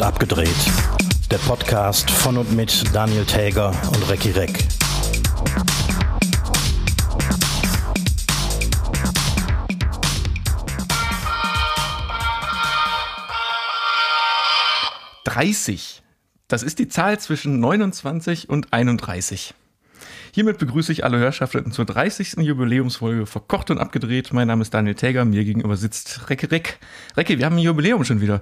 [0.00, 0.48] und abgedreht.
[1.30, 4.66] Der Podcast von und mit Daniel Täger und Recki Reck.
[15.24, 16.02] Dreißig.
[16.48, 19.54] Das ist die Zahl zwischen 29 und 31.
[20.32, 22.36] Hiermit begrüße ich alle Hörschaften zur 30.
[22.38, 24.32] Jubiläumsfolge Verkocht und Abgedreht.
[24.32, 26.78] Mein Name ist Daniel Täger, mir gegenüber sitzt Recke Reck.
[27.16, 28.40] Recke, wir haben ein Jubiläum schon wieder.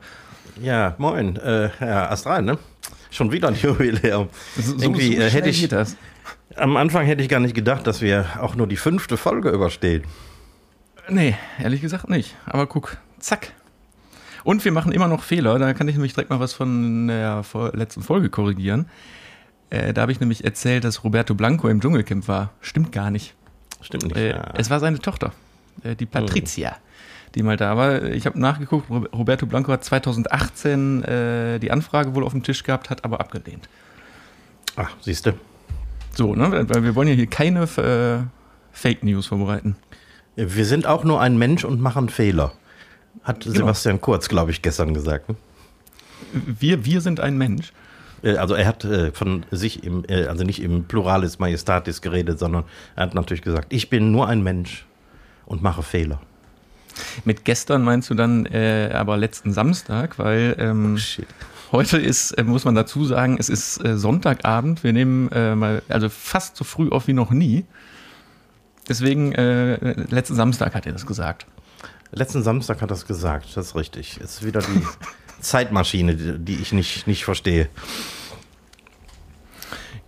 [0.61, 2.59] Ja, moin, äh, Herr Astral, ne?
[3.11, 4.29] Schon wieder ein Jubiläum.
[4.57, 5.97] So, Irgendwie so äh, hätte schnell ich das.
[6.57, 10.05] am Anfang hätte ich gar nicht gedacht, dass wir auch nur die fünfte Folge überstehen.
[11.09, 12.37] Nee, ehrlich gesagt nicht.
[12.45, 13.53] Aber guck, zack.
[14.45, 15.59] Und wir machen immer noch Fehler.
[15.59, 18.87] Da kann ich nämlich direkt mal was von der letzten Folge korrigieren.
[19.71, 22.51] Äh, da habe ich nämlich erzählt, dass Roberto Blanco im Dschungelcamp war.
[22.61, 23.35] Stimmt gar nicht.
[23.81, 24.17] Stimmt nicht.
[24.17, 24.53] Äh, ja.
[24.57, 25.33] Es war seine Tochter,
[25.83, 26.77] äh, die Patricia,
[27.35, 28.03] die mal da war.
[28.05, 32.63] Ich habe nachgeguckt, Ro- Roberto Blanco hat 2018 äh, die Anfrage wohl auf dem Tisch
[32.63, 33.69] gehabt, hat aber abgelehnt.
[34.77, 35.33] Ach, siehst du.
[36.15, 36.67] So, ne?
[36.69, 38.25] Weil wir wollen ja hier keine äh,
[38.73, 39.77] Fake News vorbereiten.
[40.37, 42.53] Wir sind auch nur ein Mensch und machen Fehler.
[43.25, 43.57] Hat Genau.
[43.57, 45.29] Sebastian Kurz, glaube ich, gestern gesagt.
[45.29, 45.37] Ne?
[46.33, 47.73] Wir, wir sind ein Mensch.
[48.23, 52.39] Äh, Also er hat äh, von sich im, äh, also nicht im Pluralis Majestatis geredet,
[52.39, 52.65] sondern
[52.97, 54.87] er hat natürlich gesagt, ich bin nur ein Mensch
[55.47, 56.21] und mache Fehler.
[57.25, 61.27] Mit gestern meinst du dann äh, aber letzten Samstag, weil ähm, Shit.
[61.73, 64.85] heute ist, äh, muss man dazu sagen, es ist äh, Sonntagabend.
[64.85, 67.65] Wir nehmen äh, mal, also fast so früh auf wie noch nie.
[68.89, 71.47] Deswegen, äh, letzten Samstag hat er das gesagt.
[72.11, 74.19] Letzten Samstag hat er es gesagt, das ist richtig.
[74.23, 74.83] Es ist wieder die
[75.41, 77.69] Zeitmaschine, die, die ich nicht, nicht verstehe.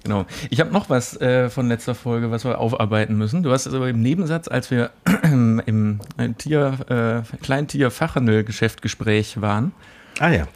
[0.05, 0.25] Genau.
[0.49, 3.43] Ich habe noch was äh, von letzter Folge, was wir aufarbeiten müssen.
[3.43, 4.91] Du hast also im Nebensatz, als wir
[5.23, 6.01] im
[6.39, 9.73] Tier, äh, Kleintierfachhandelgeschäft-Gespräch waren,
[10.21, 10.47] Ah ja,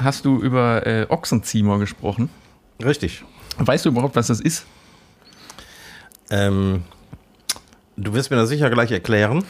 [0.00, 2.30] hast du über äh, Ochsenziemer gesprochen.
[2.82, 3.22] richtig.
[3.58, 4.64] Weißt du überhaupt, was das ist?
[6.30, 6.84] Ähm,
[7.98, 9.44] du wirst mir das sicher gleich erklären.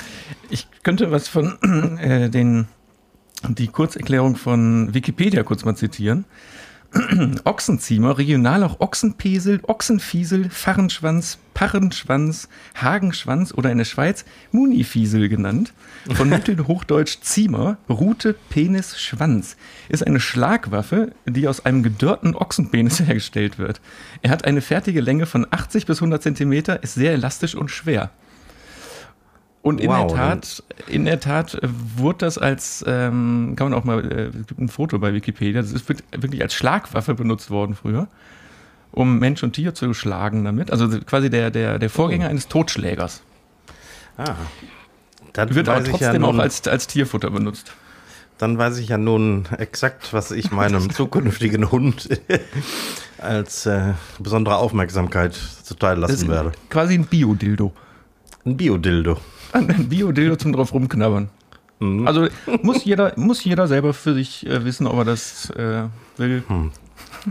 [0.48, 1.58] Ich könnte was von
[1.98, 2.66] äh, den
[3.48, 6.24] die Kurzerklärung von Wikipedia kurz mal zitieren.
[7.44, 15.72] Ochsenziemer, regional auch Ochsenpesel, Ochsenfiesel, Pfarrenschwanz, Parrenschwanz, Hagenschwanz oder in der Schweiz Munifiesel genannt.
[16.12, 19.56] Von Mittelhochdeutsch Ziemer, Rute, Penis, Schwanz.
[19.88, 23.80] Ist eine Schlagwaffe, die aus einem gedörrten Ochsenpenis hergestellt wird.
[24.22, 28.10] Er hat eine fertige Länge von 80 bis 100 Zentimeter, ist sehr elastisch und schwer.
[29.62, 31.58] Und in Wow, der Tat, in der Tat
[31.96, 35.60] wurde das als, ähm, kann man auch mal, äh, es gibt ein Foto bei Wikipedia,
[35.60, 38.08] das ist wirk- wirklich als Schlagwaffe benutzt worden früher,
[38.90, 40.70] um Mensch und Tier zu schlagen damit.
[40.70, 42.30] Also quasi der, der, der Vorgänger Oh.
[42.30, 43.22] eines Totschlägers.
[44.16, 44.34] Ah.
[45.34, 47.72] Dann Wird aber ich ja trotzdem auch nun, als, als Tierfutter benutzt.
[48.38, 52.08] dann weiß ich ja nun exakt, was ich meinem zukünftigen Hund
[53.18, 56.52] als äh, besondere Aufmerksamkeit zuteil lassen werde.
[56.70, 57.72] quasi ein Biodildo.
[58.46, 59.18] Ein Biodildo.
[59.52, 61.28] Ein Biodildo zum drauf rumknabbern.
[61.80, 62.06] Mhm.
[62.06, 62.28] Also
[62.62, 65.84] muss jeder, muss jeder selber für sich äh, wissen, ob er das äh,
[66.16, 66.42] will.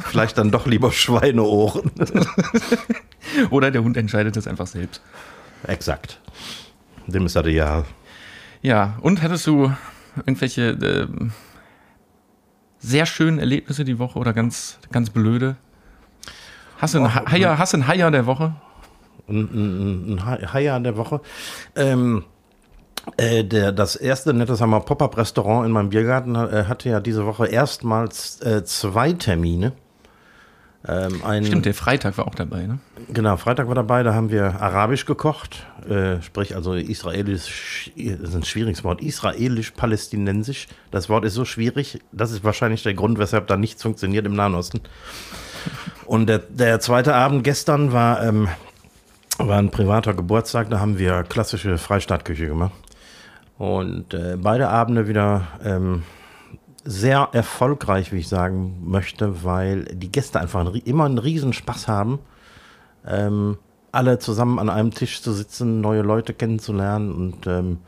[0.02, 1.91] Vielleicht dann doch lieber Schweineohren.
[3.50, 5.02] Oder der Hund entscheidet das einfach selbst.
[5.63, 6.19] exakt.
[7.08, 7.85] Dem ist er ja.
[8.62, 9.72] Ja, und hattest du
[10.18, 11.31] irgendwelche ähm,
[12.79, 15.56] sehr schönen Erlebnisse die Woche oder ganz, ganz blöde?
[16.78, 18.53] Hast du einen, Ha- Haier, hast du einen Haier der Woche?
[19.29, 21.22] Ein, ein, ein Ha- Haier der Woche.
[21.75, 22.23] Ähm,
[23.17, 28.41] äh, der, das erste Nettesheimer Pop-Up-Restaurant in meinem Biergarten äh, hatte ja diese Woche erstmals
[28.41, 29.72] äh, zwei Termine.
[30.88, 32.79] Ähm, ein, Stimmt, der Freitag war auch dabei, ne?
[33.09, 38.35] Genau, Freitag war dabei, da haben wir arabisch gekocht, äh, sprich also israelisch, das ist
[38.35, 40.67] ein schwieriges Wort, israelisch-palästinensisch.
[40.90, 44.35] Das Wort ist so schwierig, das ist wahrscheinlich der Grund, weshalb da nichts funktioniert im
[44.35, 44.79] Nahen Osten.
[46.06, 48.47] Und der, der zweite Abend gestern war, ähm,
[49.40, 52.74] war ein privater Geburtstag, da haben wir klassische Freistaatküche gemacht.
[53.58, 56.03] Und äh, beide Abende wieder ähm,
[56.86, 61.88] sehr erfolgreich, wie ich sagen möchte, weil die Gäste einfach einen, immer einen riesen Spaß
[61.88, 62.20] haben,
[63.06, 63.58] ähm,
[63.91, 67.80] alle zusammen an einem Tisch zu sitzen, neue Leute kennenzulernen und ähm,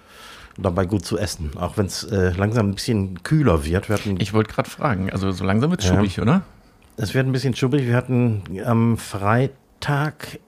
[0.58, 1.52] dabei gut zu essen.
[1.58, 3.88] Auch wenn es äh, langsam ein bisschen kühler wird.
[3.88, 5.96] Wir hatten, Ich wollte gerade fragen, also so langsam wird Ja.
[5.96, 6.42] schuppig, oder?
[6.98, 7.88] es wird ein bisschen schubbig.
[7.88, 10.40] Wir hatten am Freitag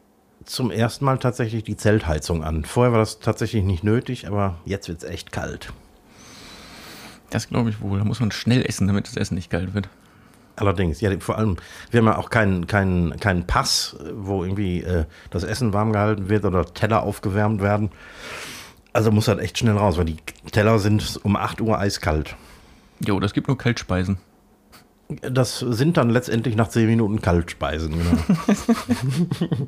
[0.45, 2.66] zum ersten Mal tatsächlich die Zeltheizung an.
[2.66, 5.74] Vorher war das tatsächlich nicht nötig, aber jetzt wird es echt kalt.
[7.30, 7.98] Das glaube ich wohl.
[7.98, 9.90] Da muss man schnell essen, damit das Essen nicht kalt wird.
[10.56, 11.57] Allerdings, ja, vor allem,
[11.90, 16.30] wir haben ja auch keinen keinen keinen Pass, wo irgendwie äh, das Essen warm gehalten
[16.30, 17.90] wird oder Teller aufgewärmt werden.
[18.92, 20.18] Also muss halt echt schnell raus, weil die
[20.51, 22.36] Teller sind um 8 Uhr eiskalt.
[23.00, 24.18] Jo, das gibt nur Kaltspeisen.
[25.22, 29.68] Das sind dann letztendlich nach zehn Minuten Kaltspeisen, genau.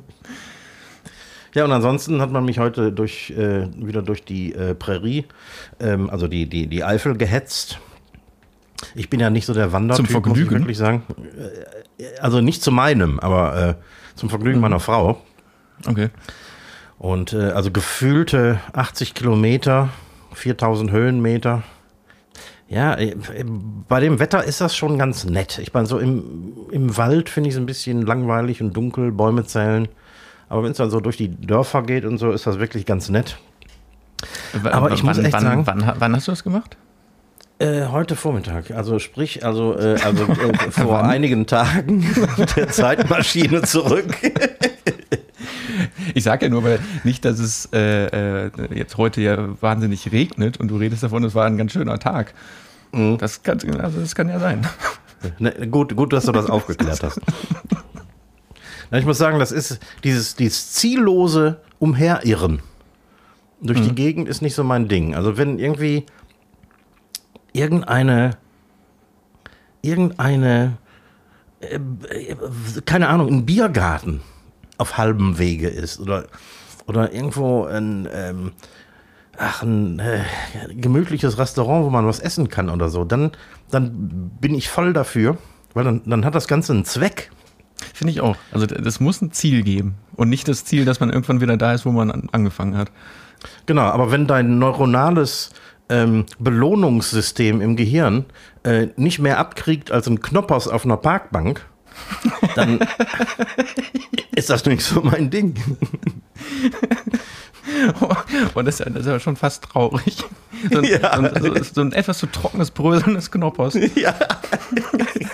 [1.56, 5.24] ja, und ansonsten hat man mich heute durch, äh, wieder durch die äh, Prärie,
[5.80, 7.80] ähm, also die, die, die Eifel gehetzt.
[8.94, 10.38] Ich bin ja nicht so der Wandertyp, Zum Vergnügen?
[10.40, 11.02] muss ich wirklich sagen.
[11.98, 13.74] Äh, Also nicht zu meinem, aber äh,
[14.16, 15.22] zum Vergnügen meiner Frau.
[15.86, 16.10] Okay.
[16.98, 19.88] Und äh, also gefühlte 80 Kilometer,
[20.34, 21.62] 4000 Höhenmeter.
[22.68, 23.14] Ja, äh,
[23.88, 25.58] bei dem Wetter ist das schon ganz nett.
[25.58, 29.44] Ich meine, so im, im Wald finde ich es ein bisschen langweilig und dunkel, Bäume
[29.46, 29.88] zählen.
[30.48, 33.08] Aber wenn es dann so durch die Dörfer geht und so, ist das wirklich ganz
[33.08, 33.38] nett.
[34.52, 36.76] W- Aber ich muss echt wann, sagen- Wann, wann hast du das gemacht?
[37.58, 41.98] Äh, heute Vormittag, also sprich, also, äh, also äh, vor einigen Tagen
[42.36, 44.14] mit der Zeitmaschine zurück.
[46.14, 50.58] Ich sage ja nur, weil nicht, dass es äh, äh, jetzt heute ja wahnsinnig regnet
[50.60, 52.34] und du redest davon, es war ein ganz schöner Tag.
[52.92, 53.18] Mhm.
[53.18, 54.66] Das, kann, also das kann ja sein.
[55.38, 57.20] Ne, gut, gut, dass du das aufgeklärt hast.
[58.90, 62.62] Na, ich muss sagen, das ist dieses, dieses ziellose Umherirren
[63.60, 65.14] durch die Gegend ist nicht so mein Ding.
[65.14, 66.04] Also wenn irgendwie
[67.52, 68.36] irgendeine
[69.82, 70.78] irgendeine
[71.60, 71.78] äh,
[72.84, 74.20] keine Ahnung, ein Biergarten
[74.78, 76.26] auf halbem Wege ist oder
[76.86, 78.52] oder irgendwo ein ähm,
[79.38, 80.22] ach, ein äh,
[80.74, 83.32] gemütliches Restaurant, wo man was essen kann oder so, dann,
[83.70, 85.36] dann bin ich voll dafür,
[85.74, 87.30] weil dann, dann hat das Ganze einen Zweck.
[87.96, 88.36] Finde ich auch.
[88.52, 91.72] Also das muss ein Ziel geben und nicht das Ziel, dass man irgendwann wieder da
[91.72, 92.92] ist, wo man an, angefangen hat.
[93.64, 95.48] Genau, aber wenn dein neuronales
[95.88, 98.26] ähm, Belohnungssystem im Gehirn
[98.64, 101.64] äh, nicht mehr abkriegt als ein Knoppers auf einer Parkbank,
[102.54, 102.80] dann
[104.34, 105.54] ist das nicht so mein Ding.
[108.54, 110.18] Und das, ist ja- das ist ja schon fast traurig.
[110.70, 111.18] So ein, Ja.
[111.40, 113.74] so so, so ein etwas zu trockenes, bröselndes Knoppers.
[113.94, 114.14] ja,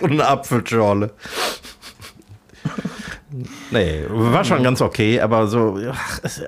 [0.00, 1.12] und eine Apfelschorle.
[3.70, 6.42] Nee, war schon ganz okay, aber so, ach, es,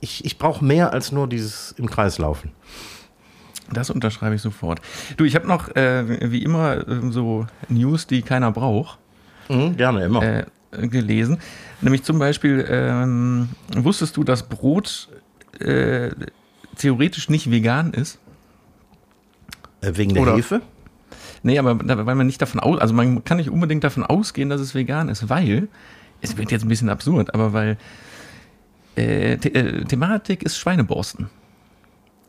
[0.00, 2.52] ich, ich brauche mehr als nur dieses im Kreis laufen.
[3.70, 4.80] Das unterschreibe ich sofort.
[5.18, 8.98] Du, ich habe noch, äh, wie immer, äh, so News, die keiner braucht.
[9.50, 10.22] Mhm, gerne, immer.
[10.22, 11.38] äh, gelesen.
[11.82, 15.08] Nämlich zum Beispiel, ähm, wusstest du, dass Brot
[15.60, 16.10] äh,
[16.76, 18.18] theoretisch nicht vegan ist?
[19.82, 20.62] Äh, Wegen der oder- Hefe?
[21.48, 24.60] Nee, aber weil man nicht davon aus, also man kann nicht unbedingt davon ausgehen, dass
[24.60, 25.68] es vegan ist, weil,
[26.20, 27.78] es wird jetzt ein bisschen absurd, aber weil
[28.96, 31.28] äh, The äh, Thematik ist Schweineborsten.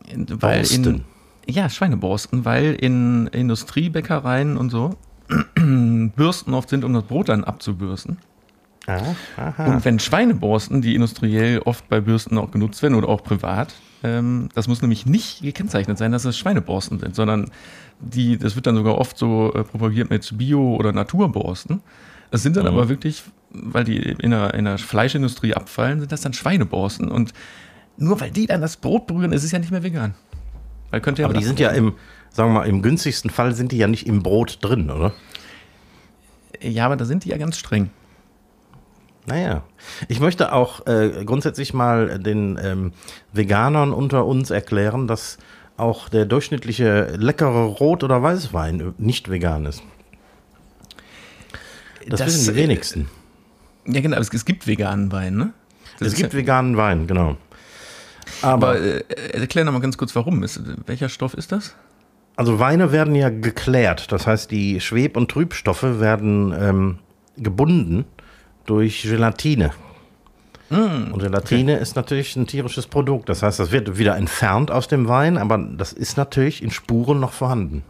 [0.08, 1.04] In- Weil in, Borsten.
[1.46, 4.96] ja, Schweineborsten, weil in Industriebäckereien und so
[6.16, 8.16] Bürsten oft sind, um das Brot dann abzubürsten.
[8.90, 9.66] Ah, aha.
[9.66, 14.48] Und wenn Schweineborsten, die industriell oft bei Bürsten auch genutzt werden oder auch privat, ähm,
[14.54, 17.50] das muss nämlich nicht gekennzeichnet sein, dass es Schweineborsten sind, sondern
[18.00, 21.82] die, das wird dann sogar oft so äh, propagiert mit Bio- oder Naturborsten.
[22.30, 26.20] Das sind dann aber wirklich, weil die in der, in der Fleischindustrie abfallen, sind das
[26.20, 27.08] dann Schweineborsten.
[27.10, 27.32] Und
[27.96, 30.14] nur weil die dann das Brot berühren, ist es ja nicht mehr vegan.
[30.90, 31.94] Weil könnte ja Aber die sind ja im,
[32.30, 35.12] sagen wir mal, im günstigsten Fall sind die ja nicht im Brot drin, oder?
[36.62, 37.90] Ja, aber da sind die ja ganz streng.
[39.26, 39.62] Naja.
[40.08, 42.92] Ich möchte auch äh, grundsätzlich mal den ähm,
[43.32, 45.38] Veganern unter uns erklären, dass
[45.76, 49.82] auch der durchschnittliche leckere Rot- oder Weißwein nicht vegan ist.
[52.06, 53.08] Das, wissen die äh, wenigsten.
[53.86, 55.52] Ja, genau, es, es gibt veganen Wein, ne?
[55.98, 57.36] Das es gibt ja, veganen Wein, genau.
[58.42, 60.42] Aber, Aber äh, erklär noch mal ganz kurz, warum.
[60.42, 61.74] Ist, welcher Stoff ist das?
[62.40, 64.10] also Weine werden ja geklärt.
[64.12, 66.98] Das heißt, die Schweb- und Trübstoffe werden ähm,
[67.36, 68.06] gebunden
[68.66, 69.72] durch Gelatine.
[70.68, 73.28] Hm, Und Gelatine ist natürlich ein tierisches Produkt.
[73.28, 77.18] Das heißt, das wird wieder entfernt aus dem Wein, aber das ist natürlich in Spuren
[77.18, 77.82] noch vorhanden.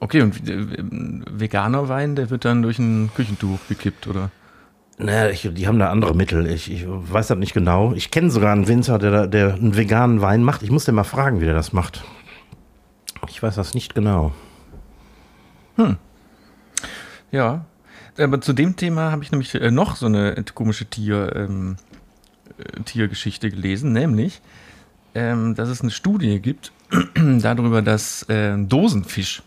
[0.00, 0.66] Okay, und äh,
[1.30, 4.30] veganer Wein, der wird dann durch ein Küchentuch gekippt, oder?
[4.96, 6.46] Naja, ich, die haben da andere Mittel.
[6.46, 7.92] Ich, ich weiß das nicht genau.
[7.94, 10.62] Ich kenne sogar einen Winzer, der, der einen veganen Wein macht.
[10.62, 12.04] Ich muss den mal fragen, wie der das macht.
[13.28, 14.32] Ich weiß das nicht genau.
[17.32, 17.64] Ja.
[18.18, 21.76] Aber zu dem Thema habe ich nämlich äh, noch so eine komische Tier, ähm,
[22.58, 24.40] äh, Tiergeschichte gelesen, nämlich,
[25.14, 26.72] ähm, dass es eine Studie gibt
[27.14, 29.42] darüber, dass äh, Dosenfisch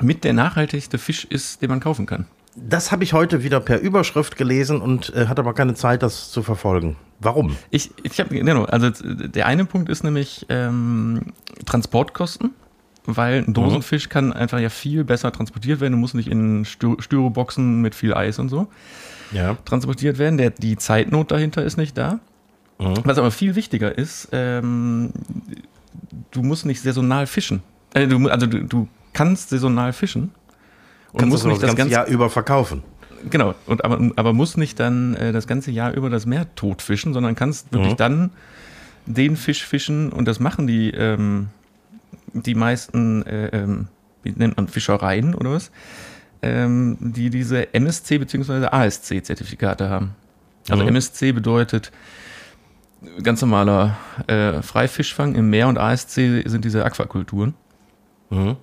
[0.00, 2.26] mit der nachhaltigste Fisch ist, den man kaufen kann.
[2.56, 6.30] Das habe ich heute wieder per Überschrift gelesen und äh, hatte aber keine Zeit, das
[6.30, 6.96] zu verfolgen.
[7.20, 7.56] Warum?
[7.70, 11.34] Ich, ich habe, genau, also äh, der eine Punkt ist nämlich ähm,
[11.66, 12.54] Transportkosten,
[13.06, 15.92] weil ein Dosenfisch kann einfach ja viel besser transportiert werden.
[15.92, 18.68] Du musst nicht in Styro- Styroboxen mit viel Eis und so
[19.32, 19.56] Ja.
[19.64, 20.38] transportiert werden.
[20.38, 22.20] Der, die Zeitnot dahinter ist nicht da.
[22.78, 25.10] Was aber viel wichtiger ist, ähm,
[26.30, 27.62] du musst nicht saisonal fischen.
[27.94, 30.32] Äh, du, also du, du kannst saisonal fischen.
[31.12, 32.82] Und kannst musst nicht das, das ganze Jahr über verkaufen.
[33.30, 37.14] Genau, und aber, aber musst nicht dann äh, das ganze Jahr über das Meer totfischen,
[37.14, 37.96] sondern kannst wirklich mhm.
[37.96, 38.30] dann
[39.06, 41.48] den Fisch fischen und das machen die, ähm,
[42.32, 43.88] die meisten, äh, ähm,
[44.22, 45.70] wie nennt man, Fischereien oder was,
[46.42, 48.66] ähm, die diese MSC bzw.
[48.66, 50.14] ASC-Zertifikate haben.
[50.68, 50.90] Also mhm.
[50.90, 51.92] MSC bedeutet
[53.22, 53.96] ganz normaler
[54.26, 57.54] äh, Freifischfang im Meer und ASC sind diese Aquakulturen.
[58.30, 58.56] Mhm.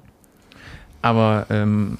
[1.01, 1.97] Aber ähm,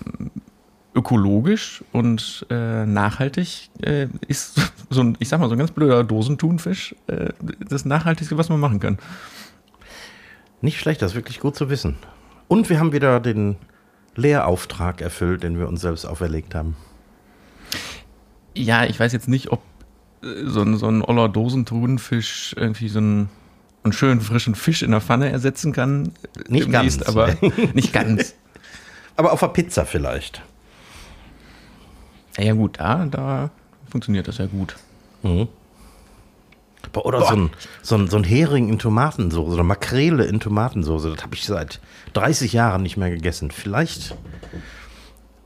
[0.96, 4.60] ökologisch und äh, nachhaltig äh, ist
[4.90, 7.30] so ein, ich sag mal, so ein ganz blöder Dosentunfisch äh,
[7.68, 8.98] das Nachhaltigste, was man machen kann.
[10.64, 11.98] Nicht schlecht, das ist wirklich gut zu wissen.
[12.48, 13.58] Und wir haben wieder den
[14.16, 16.78] Lehrauftrag erfüllt, den wir uns selbst auferlegt haben.
[18.56, 19.62] Ja, ich weiß jetzt nicht, ob
[20.24, 23.30] äh, so ein, so ein oller Dosentunfisch irgendwie so einen,
[23.84, 26.14] einen schönen frischen Fisch in der Pfanne ersetzen kann.
[26.48, 27.10] Nicht demnächst, ganz.
[27.10, 27.36] Aber
[27.74, 28.34] nicht ganz.
[29.18, 30.42] aber auf der Pizza vielleicht.
[32.38, 33.50] Ja, gut, da, da
[33.90, 34.78] funktioniert das ja gut.
[35.24, 35.50] Mhm.
[36.94, 37.50] Oder so ein,
[37.82, 41.10] so, ein, so ein Hering in Tomatensoße oder Makrele in Tomatensoße.
[41.10, 41.80] Das habe ich seit
[42.14, 43.52] 30 Jahren nicht mehr gegessen.
[43.52, 44.16] Vielleicht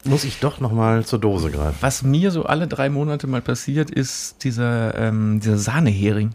[0.04, 1.78] muss ich doch noch mal zur Dose greifen.
[1.82, 6.32] Was mir so alle drei Monate mal passiert, ist dieser, ähm, dieser Sahnehering.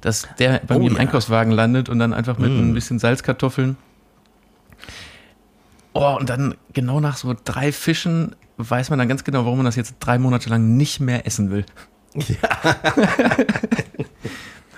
[0.00, 1.00] Dass der bei oh, mir im ja.
[1.00, 2.58] Einkaufswagen landet und dann einfach mit mm.
[2.58, 3.76] ein bisschen Salzkartoffeln.
[5.92, 9.66] Oh, und dann genau nach so drei Fischen weiß man dann ganz genau, warum man
[9.66, 11.64] das jetzt drei Monate lang nicht mehr essen will.
[12.28, 12.76] Ja.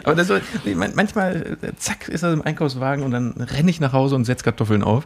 [0.05, 0.39] Aber das so,
[0.95, 4.83] manchmal, zack, ist er im Einkaufswagen und dann renne ich nach Hause und setze Kartoffeln
[4.83, 5.05] auf.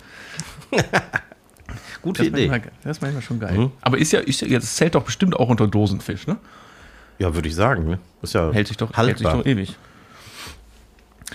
[2.02, 2.48] Gute das Idee.
[2.48, 3.58] Manchmal, das ist manchmal schon geil.
[3.58, 3.72] Mhm.
[3.80, 6.36] Aber ist ja, ist ja, das zählt doch bestimmt auch unter Dosenfisch, ne?
[7.18, 7.86] Ja, würde ich sagen.
[7.86, 7.98] Ne?
[8.22, 9.06] Ist ja hält sich doch, haltbar.
[9.06, 9.76] hält sich doch ewig.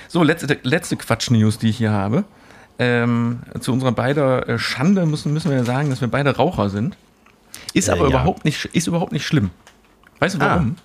[0.08, 2.24] So, letzte, letzte Quatsch-News, die ich hier habe.
[2.78, 6.70] Ähm, zu unserer beider äh, Schande müssen, müssen wir ja sagen, dass wir beide Raucher
[6.70, 6.96] sind.
[7.74, 8.10] Ist äh, aber ja.
[8.10, 9.50] überhaupt, nicht, ist überhaupt nicht schlimm.
[10.20, 10.76] Weißt du warum?
[10.78, 10.82] Ah.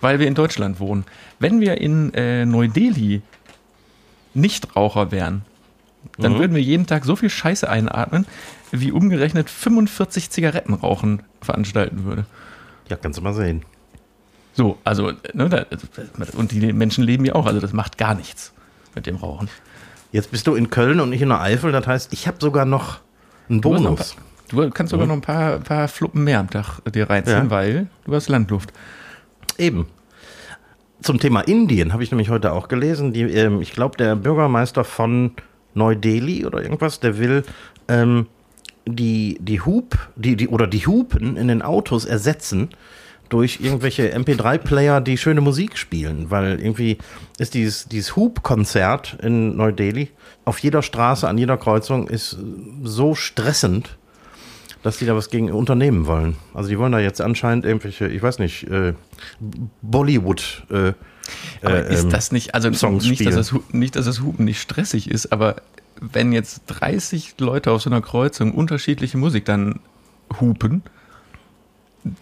[0.00, 1.04] Weil wir in Deutschland wohnen.
[1.38, 3.22] Wenn wir in äh, Neu-Delhi
[4.34, 5.42] Nichtraucher wären,
[6.18, 6.38] dann mhm.
[6.38, 8.26] würden wir jeden Tag so viel Scheiße einatmen,
[8.70, 12.24] wie umgerechnet 45 Zigaretten rauchen veranstalten würde.
[12.88, 13.64] Ja, kannst du mal sehen.
[14.52, 15.66] So, also, ne, da,
[16.36, 18.52] und die Menschen leben ja auch, also das macht gar nichts
[18.94, 19.48] mit dem Rauchen.
[20.12, 22.64] Jetzt bist du in Köln und nicht in der Eifel, das heißt, ich habe sogar
[22.64, 23.00] noch
[23.48, 24.16] einen Bonus.
[24.48, 25.10] Du kannst sogar mhm.
[25.10, 27.50] noch ein paar, paar Fluppen mehr am Tag dir reinziehen, ja.
[27.50, 28.72] weil du hast Landluft.
[29.60, 29.86] Eben.
[31.02, 33.12] Zum Thema Indien habe ich nämlich heute auch gelesen.
[33.12, 35.32] Die, ähm, ich glaube, der Bürgermeister von
[35.74, 37.44] Neu-Delhi oder irgendwas, der will
[37.86, 38.26] ähm,
[38.86, 42.70] die, die Hub, die, die, oder die Hupen in den Autos ersetzen
[43.28, 46.98] durch irgendwelche MP3-Player, die schöne Musik spielen, weil irgendwie
[47.38, 50.08] ist dieses, dieses Hub-Konzert in Neu-Delhi
[50.44, 52.38] auf jeder Straße, an jeder Kreuzung ist
[52.82, 53.96] so stressend,
[54.82, 56.36] dass die da was gegen unternehmen wollen.
[56.54, 58.94] Also die wollen da jetzt anscheinend irgendwelche, ich weiß nicht, äh,
[59.82, 60.64] Bollywood.
[60.70, 60.92] Äh,
[61.62, 64.60] aber äh, ist ähm, das nicht, also nicht, dass das, nicht, dass das Hupen nicht
[64.60, 65.56] stressig ist, aber
[66.00, 69.80] wenn jetzt 30 Leute auf so einer Kreuzung unterschiedliche Musik dann
[70.40, 70.82] hupen,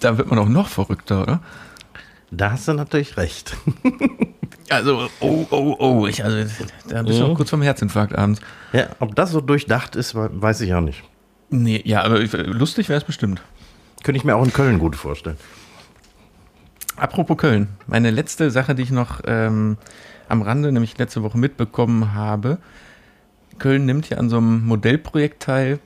[0.00, 1.40] dann wird man auch noch verrückter, oder?
[2.30, 3.56] Da hast du natürlich recht.
[4.68, 6.50] also, oh, oh, oh, ich, also,
[6.88, 7.30] da bist du mhm.
[7.30, 8.40] auch kurz vom Herzinfarkt abends.
[8.72, 11.04] Ja, ob das so durchdacht ist, weiß ich auch nicht.
[11.50, 13.43] Nee, ja, aber lustig wäre es bestimmt.
[14.02, 15.37] Könnte ich mir auch in Köln gut vorstellen.
[16.97, 19.76] Apropos Köln, meine letzte Sache, die ich noch ähm,
[20.28, 22.59] am Rande, nämlich letzte Woche mitbekommen habe.
[23.59, 25.78] Köln nimmt ja an so einem Modellprojekt teil,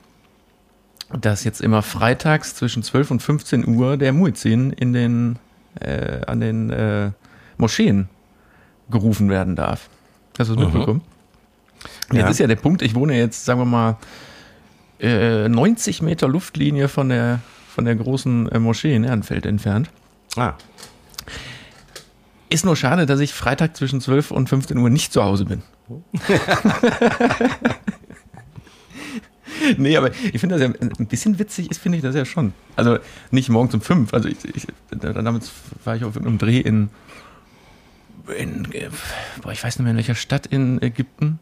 [1.11, 5.39] dass jetzt immer freitags zwischen 12 und 15 Uhr der Muezzin in den,
[5.79, 7.11] äh, an den äh,
[7.57, 8.09] Moscheen
[8.89, 9.89] gerufen werden darf.
[10.37, 10.71] Hast du das mhm.
[10.71, 11.01] mitbekommen?
[12.11, 12.21] Ja.
[12.21, 13.97] Jetzt ist ja der Punkt, ich wohne jetzt, sagen wir mal,
[14.99, 19.89] 90 äh, Meter Luftlinie von der, von der großen äh, Moschee in Ehrenfeld entfernt.
[20.35, 20.53] Ah.
[22.49, 25.63] Ist nur schade, dass ich Freitag zwischen 12 und 15 Uhr nicht zu Hause bin.
[29.77, 32.53] nee, aber ich finde das ja ein bisschen witzig, ist finde ich das ja schon.
[32.75, 32.99] Also
[33.31, 34.13] nicht morgens um 5.
[34.13, 35.51] Also ich, ich, damals
[35.83, 36.89] war ich auf einem Dreh in,
[38.37, 38.67] in
[39.41, 41.39] boah, ich weiß nicht mehr in welcher Stadt in Ägypten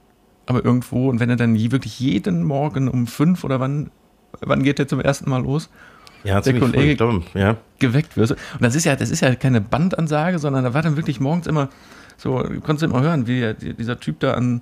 [0.51, 1.09] aber irgendwo.
[1.09, 3.89] Und wenn er dann wirklich jeden Morgen um fünf oder wann,
[4.41, 5.69] wann geht der zum ersten Mal los?
[6.23, 7.57] Ja, der Kollege dumm, ja.
[7.79, 8.31] geweckt wird.
[8.31, 11.47] Und das ist ja, das ist ja keine Bandansage, sondern da war dann wirklich morgens
[11.47, 11.69] immer
[12.17, 14.61] so, du konntest immer hören, wie dieser Typ da an,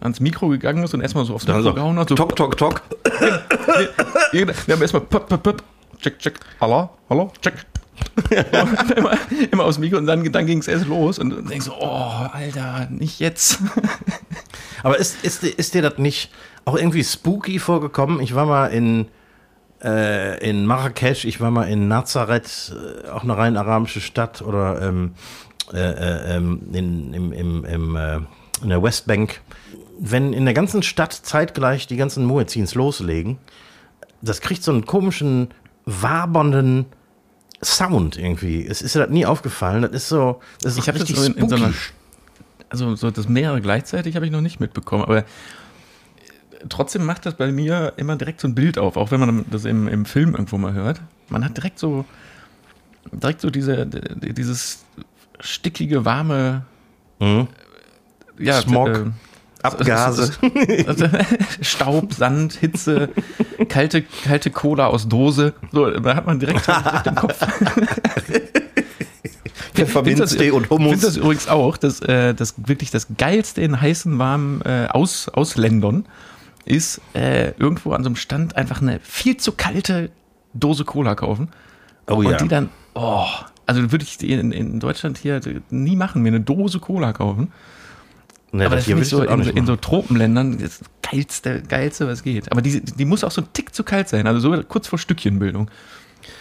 [0.00, 2.08] ans Mikro gegangen ist und erstmal so aufs Mikro also, gehauen hat.
[2.08, 2.82] So, tok, tok, tok.
[4.32, 5.62] Wir haben erstmal pop, pop, pop,
[5.98, 7.54] check, check, hallo, hallo, check.
[8.96, 9.12] Immer,
[9.50, 12.88] immer aufs Mikro und dann, dann ging es erst los und denkst so, oh, Alter,
[12.90, 13.58] nicht jetzt.
[14.82, 16.30] Aber ist, ist, ist dir das nicht
[16.64, 18.20] auch irgendwie spooky vorgekommen.
[18.20, 19.08] Ich war mal in,
[19.82, 24.80] äh, in Marrakesch, ich war mal in Nazareth, äh, auch eine rein arabische Stadt, oder
[24.82, 25.12] ähm,
[25.72, 28.16] äh, äh, ähm, in, im, im, im, äh,
[28.62, 29.40] in der Westbank.
[29.98, 33.38] Wenn in der ganzen Stadt zeitgleich die ganzen Muezzins loslegen,
[34.22, 35.48] das kriegt so einen komischen,
[35.86, 36.86] wabernden
[37.62, 38.66] Sound irgendwie.
[38.66, 39.82] Es ist dir das nie aufgefallen.
[39.82, 41.72] Das ist so, das ist Ich habe das so in, in so einer,
[42.70, 45.24] also so das mehrere gleichzeitig habe ich noch nicht mitbekommen, aber äh,
[46.68, 49.64] trotzdem macht das bei mir immer direkt so ein Bild auf, auch wenn man das
[49.64, 51.00] im, im Film irgendwo mal hört.
[51.28, 52.04] Man hat direkt so,
[53.12, 54.84] direkt so diese, dieses
[55.40, 56.64] stickige, warme,
[57.18, 57.48] Mhm.
[58.38, 58.88] ja, Smog.
[58.88, 59.04] äh,
[59.62, 60.32] Abgase.
[61.60, 63.10] Staub, Sand, Hitze,
[63.68, 65.54] kalte, kalte Cola aus Dose.
[65.72, 67.38] So, da hat man direkt, direkt im Kopf.
[69.74, 71.00] Pfefferminztee und Ich finde Hummus.
[71.00, 76.06] das übrigens auch, dass äh, das wirklich das Geilste in heißen, warmen äh, Aus, Ausländern
[76.64, 80.10] ist, äh, irgendwo an so einem Stand einfach eine viel zu kalte
[80.54, 81.48] Dose Cola kaufen.
[82.08, 82.36] Oh und ja.
[82.36, 83.26] die dann, oh,
[83.66, 85.40] also würde ich in, in Deutschland hier
[85.70, 87.52] nie machen, mir eine Dose Cola kaufen.
[88.52, 89.76] Nee, aber das finde ich so das in, in so.
[89.76, 92.50] Tropenländern das geilste, geilste, was geht.
[92.50, 94.98] Aber die, die muss auch so ein Tick zu kalt sein, also so kurz vor
[94.98, 95.70] Stückchenbildung.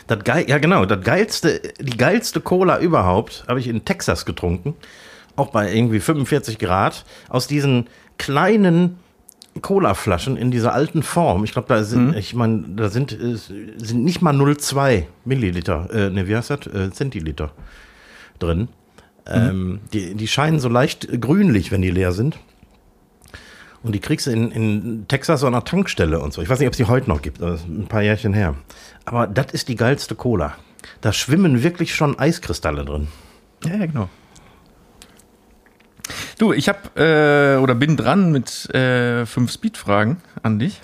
[0.08, 4.74] Das geil, ja genau, das geilste, die geilste Cola überhaupt habe ich in Texas getrunken,
[5.36, 7.88] auch bei irgendwie 45 Grad, aus diesen
[8.18, 8.98] kleinen
[9.62, 11.44] Cola-Flaschen in dieser alten Form.
[11.44, 16.10] Ich glaube, da sind, ich meine, da sind, äh, sind nicht mal 0,2 Milliliter, äh,
[16.10, 16.68] ne, wie heißt das?
[16.68, 17.52] Äh, Zentiliter
[18.40, 18.70] drin.
[19.30, 22.38] Ähm, die, die scheinen so leicht grünlich, wenn die leer sind.
[23.82, 26.42] Und die kriegst du in, in Texas an einer Tankstelle und so.
[26.42, 28.56] Ich weiß nicht, ob es die heute noch gibt, das ist ein paar Jährchen her.
[29.06, 30.56] Aber das ist die geilste Cola.
[31.02, 33.08] Da schwimmen wirklich schon Eiskristalle drin.
[33.64, 34.10] Ja, ja, genau.
[36.38, 40.82] Du, ich habe äh, oder bin dran mit äh, fünf Speed-Fragen an dich.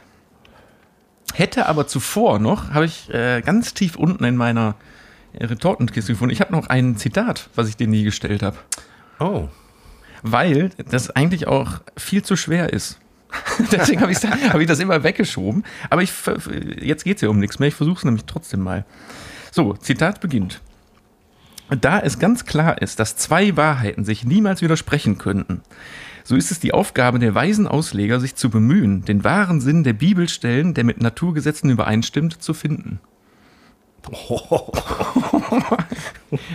[1.33, 4.75] Hätte aber zuvor noch, habe ich äh, ganz tief unten in meiner
[5.39, 6.33] Retortenkiste gefunden.
[6.33, 8.57] Ich habe noch ein Zitat, was ich dir nie gestellt habe.
[9.19, 9.47] Oh.
[10.23, 12.99] weil das eigentlich auch viel zu schwer ist.
[13.71, 15.63] Deswegen habe hab ich das immer weggeschoben.
[15.89, 16.11] Aber ich,
[16.81, 17.67] jetzt geht es ja um nichts mehr.
[17.67, 18.85] Ich versuche es nämlich trotzdem mal.
[19.51, 20.61] So, Zitat beginnt.
[21.69, 25.61] Da es ganz klar ist, dass zwei Wahrheiten sich niemals widersprechen könnten,
[26.23, 29.93] so ist es die Aufgabe der weisen Ausleger, sich zu bemühen, den wahren Sinn der
[29.93, 32.99] Bibelstellen, der mit Naturgesetzen übereinstimmt, zu finden.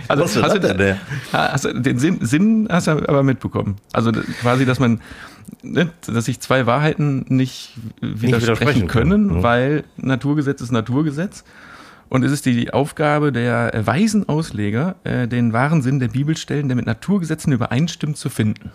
[0.07, 0.97] Also, Was hast, du, das denn?
[1.33, 3.77] Ha- hast du den Sinn, Sinn hast du aber mitbekommen.
[3.93, 5.01] Also quasi, dass man,
[5.63, 9.43] ne, dass sich zwei Wahrheiten nicht widersprechen, widersprechen können, können, ne?
[9.43, 11.43] weil Naturgesetz ist Naturgesetz.
[12.09, 16.75] Und es ist die Aufgabe der weisen Ausleger, äh, den wahren Sinn der Bibelstellen, der
[16.75, 18.71] mit Naturgesetzen übereinstimmt, zu finden.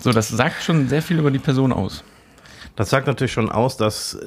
[0.00, 2.02] So, das sagt schon sehr viel über die Person aus.
[2.76, 4.18] Das sagt natürlich schon aus, dass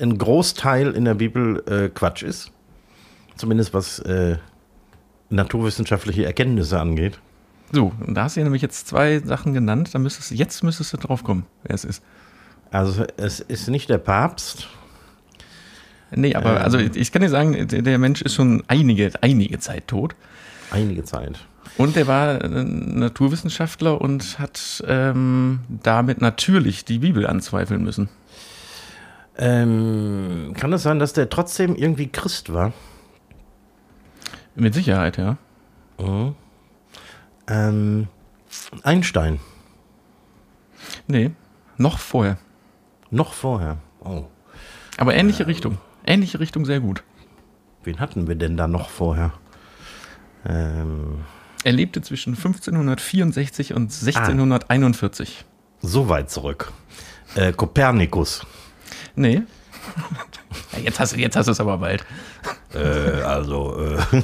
[0.00, 2.50] ein Großteil in der Bibel äh, Quatsch ist.
[3.36, 4.36] Zumindest was äh,
[5.30, 7.18] naturwissenschaftliche Erkenntnisse angeht.
[7.72, 10.92] So, und da hast du ja nämlich jetzt zwei Sachen genannt, da müsstest jetzt müsstest
[10.92, 12.02] du drauf kommen, wer es ist.
[12.70, 14.68] Also es ist nicht der Papst.
[16.12, 16.62] Nee, aber Ähm.
[16.62, 20.14] also ich kann dir sagen, der der Mensch ist schon einige, einige Zeit tot.
[20.70, 21.38] Einige Zeit.
[21.76, 28.08] Und er war äh, Naturwissenschaftler und hat ähm, damit natürlich die Bibel anzweifeln müssen.
[29.38, 32.72] Ähm, kann es sein, dass der trotzdem irgendwie Christ war?
[34.54, 35.36] Mit Sicherheit, ja.
[37.48, 38.08] Ähm,
[38.82, 39.40] Einstein.
[41.06, 41.30] Nee,
[41.76, 42.38] noch vorher.
[43.10, 43.78] Noch vorher.
[44.00, 44.24] Oh.
[44.96, 45.78] Aber ähnliche Richtung.
[46.06, 47.02] Ähnliche Richtung sehr gut.
[47.84, 49.32] Wen hatten wir denn da noch vorher?
[50.44, 51.24] Ähm,
[51.64, 55.44] Er lebte zwischen 1564 und 1641.
[55.82, 56.72] so weit zurück.
[57.34, 58.46] Äh, Kopernikus.
[59.16, 59.42] Nee.
[60.72, 62.04] Ja, jetzt hast, du- jetzt hast du es aber bald.
[62.74, 62.78] Äh,
[63.22, 64.22] also, äh,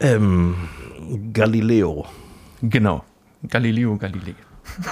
[0.00, 0.54] ähm,
[1.32, 2.06] Galileo.
[2.62, 3.04] Genau.
[3.48, 4.34] Galileo Galilei.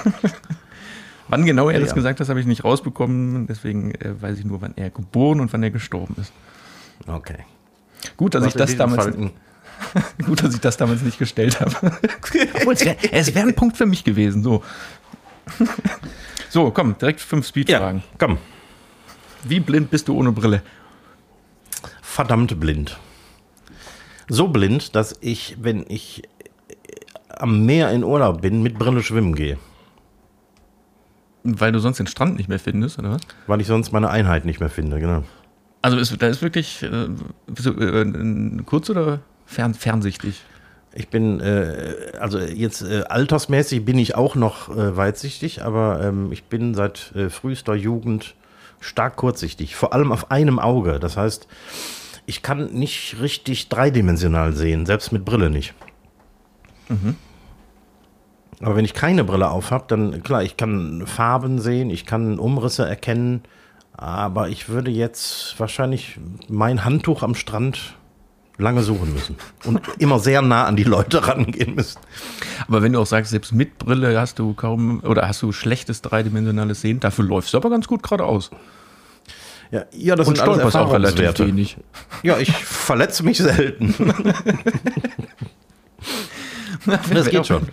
[1.27, 1.95] wann genau er das Ja.
[1.95, 3.47] gesagt hat, habe ich nicht rausbekommen.
[3.47, 6.31] Deswegen äh, weiß ich nur, wann er geboren und wann er gestorben ist.
[7.07, 7.39] Okay.
[8.17, 9.15] Gut, dass ich Was das damals,
[10.25, 11.75] gut, dass ich das damals nicht gestellt habe.
[12.55, 14.43] Obwohl, es wäre wär ein Punkt für mich gewesen.
[14.43, 14.63] So.
[16.55, 18.01] So, komm, direkt fünf Ja, Speedfragen.
[18.17, 18.37] komm.
[19.43, 20.61] Wie blind bist du ohne Brille?
[22.01, 22.97] Verdammt blind.
[24.29, 29.35] So blind, dass ich, wenn ich äh, am Meer in Urlaub bin, mit Brille schwimmen
[29.35, 29.57] gehe.
[31.43, 33.21] Weil du sonst den Strand nicht mehr findest, oder was?
[33.47, 35.25] Weil ich sonst meine Einheit nicht mehr finde, genau.
[35.81, 40.41] Also ist, da ist wirklich äh, äh, kurz oder fern, fernsichtig?
[40.97, 46.31] Ich bin, äh, also jetzt äh, altersmäßig bin ich auch noch äh, weitsichtig, aber ähm,
[46.31, 48.33] ich bin seit äh, frühester Jugend
[48.79, 50.99] stark kurzsichtig, vor allem auf einem Auge.
[50.99, 51.47] Das heißt,
[52.25, 55.73] ich kann nicht richtig dreidimensional sehen, selbst mit Brille nicht.
[58.61, 62.39] Aber wenn ich keine Brille auf habe, dann klar, ich kann Farben sehen, ich kann
[62.39, 63.43] Umrisse erkennen,
[63.91, 67.95] aber ich würde jetzt wahrscheinlich mein Handtuch am Strand
[68.57, 71.99] lange suchen müssen und immer sehr nah an die Leute rangehen müssen.
[72.67, 76.01] Aber wenn du auch sagst, selbst mit Brille hast du kaum oder hast du schlechtes
[76.01, 78.51] dreidimensionales Sehen, dafür läufst du aber ganz gut geradeaus.
[79.71, 81.77] Ja, ja das Und sind alles auch relativ wenig.
[82.23, 83.93] Ja, ich verletze mich selten.
[86.85, 87.67] Das geht schon.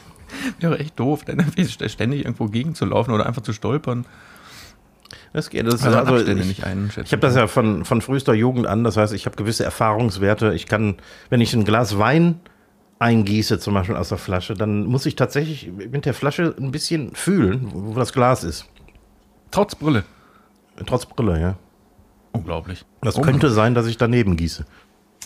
[0.60, 1.44] Wäre echt doof, dann
[1.88, 4.06] ständig irgendwo gegenzulaufen oder einfach zu stolpern.
[5.32, 5.66] Das geht.
[5.66, 7.06] Das ist, Also, also Abstände ich, nicht einschätzen.
[7.06, 10.52] Ich habe das ja von, von frühester Jugend an, das heißt, ich habe gewisse Erfahrungswerte.
[10.54, 10.96] Ich kann,
[11.30, 12.40] wenn ich ein Glas Wein
[12.98, 17.14] eingieße, zum Beispiel aus der Flasche, dann muss ich tatsächlich mit der Flasche ein bisschen
[17.14, 18.66] fühlen, wo das Glas ist.
[19.50, 20.04] Trotz Brille.
[20.86, 21.56] Trotz Brille, ja.
[22.32, 22.84] Unglaublich.
[23.00, 23.22] Das Oh.
[23.22, 24.64] könnte sein, dass ich daneben gieße.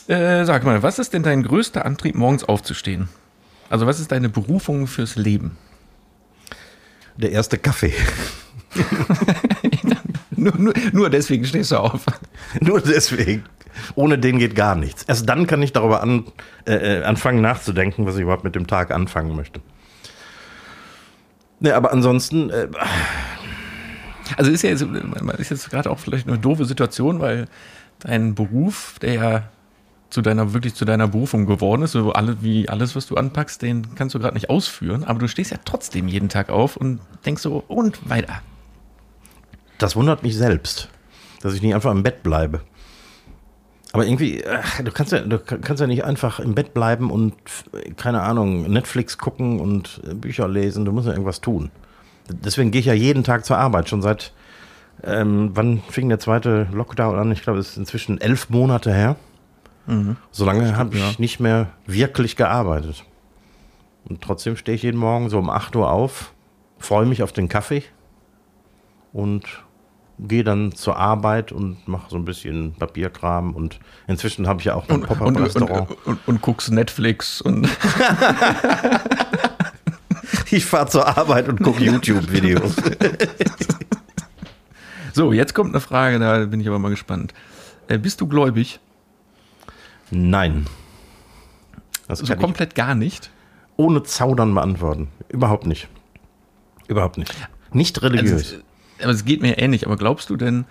[0.09, 3.09] Äh, sag mal, was ist denn dein größter Antrieb, morgens aufzustehen?
[3.69, 5.57] Also, was ist deine Berufung fürs Leben?
[7.17, 7.93] Der erste Kaffee.
[10.47, 12.07] Nur, nur, nur deswegen stehst du auf.
[12.61, 13.45] Nur deswegen.
[13.97, 15.03] Ohne den geht gar nichts.
[15.03, 16.25] Erst dann kann ich darüber an,
[16.67, 19.61] äh, äh, anfangen nachzudenken, was ich überhaupt mit dem Tag anfangen möchte.
[21.59, 22.69] Ne, aber ansonsten, äh,
[24.37, 24.83] Also ist ja jetzt,
[25.39, 27.47] ist jetzt gerade auch vielleicht eine doofe Situation, weil
[28.01, 29.43] dein Beruf, der ja
[30.11, 33.63] zu deiner, wirklich zu deiner Berufung geworden ist, so alle, wie alles, was du anpackst,
[33.63, 37.01] den kannst du gerade nicht ausführen, aber du stehst ja trotzdem jeden Tag auf und
[37.25, 38.41] denkst so, und weiter.
[39.79, 40.89] Das wundert mich selbst,
[41.43, 42.61] dass ich nicht einfach im Bett bleibe.
[43.93, 47.35] Aber irgendwie, ach, du kannst ja, du kannst ja nicht einfach im Bett bleiben und,
[47.97, 50.85] keine Ahnung, Netflix gucken und äh, Bücher lesen.
[50.85, 51.71] Du musst ja irgendwas tun.
[52.29, 54.33] Deswegen gehe ich ja jeden Tag zur Arbeit, schon seit,
[55.05, 57.33] ähm, wann fing der zweite Lockdown an?
[57.33, 59.17] Ich glaube, es ist inzwischen elf Monate her.
[60.31, 61.15] So lange habe ich ja.
[61.19, 63.05] nicht mehr wirklich gearbeitet.
[64.09, 66.35] Und trotzdem stehe ich jeden Morgen so um 8 Uhr auf,
[66.79, 67.83] freue mich auf den Kaffee
[69.13, 69.45] und
[70.19, 73.55] gehe dann zur Arbeit und mache so ein bisschen Papierkram.
[73.55, 75.91] Und inzwischen habe ich ja auch ein Und, und, und, Pop-Up-Restaurant.
[76.07, 77.69] und, und, guckst Netflix und
[80.51, 82.77] Ich fahre zur Arbeit und gucke YouTube-Videos.
[85.13, 87.35] so, jetzt kommt eine Frage, da bin ich aber mal gespannt.
[87.89, 88.81] Äh, bist du gläubig?
[90.11, 90.67] Nein.
[92.09, 93.31] Das So ich komplett gar nicht.
[93.77, 95.09] ohne Zaudern beantworten.
[95.29, 95.89] Überhaupt nicht.
[96.87, 97.35] Überhaupt nicht.
[97.73, 98.53] Nicht religiös.
[98.53, 98.57] Also,
[99.03, 99.87] aber es geht mir ähnlich.
[99.87, 100.65] Aber glaubst du denn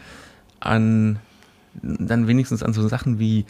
[0.59, 1.19] an
[1.81, 3.45] dann wenigstens an so Sachen wie,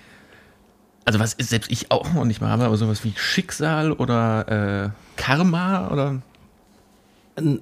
[1.05, 4.85] also was ist selbst ich auch noch nicht mal habe, aber sowas wie Schicksal oder
[4.85, 6.21] äh, Karma oder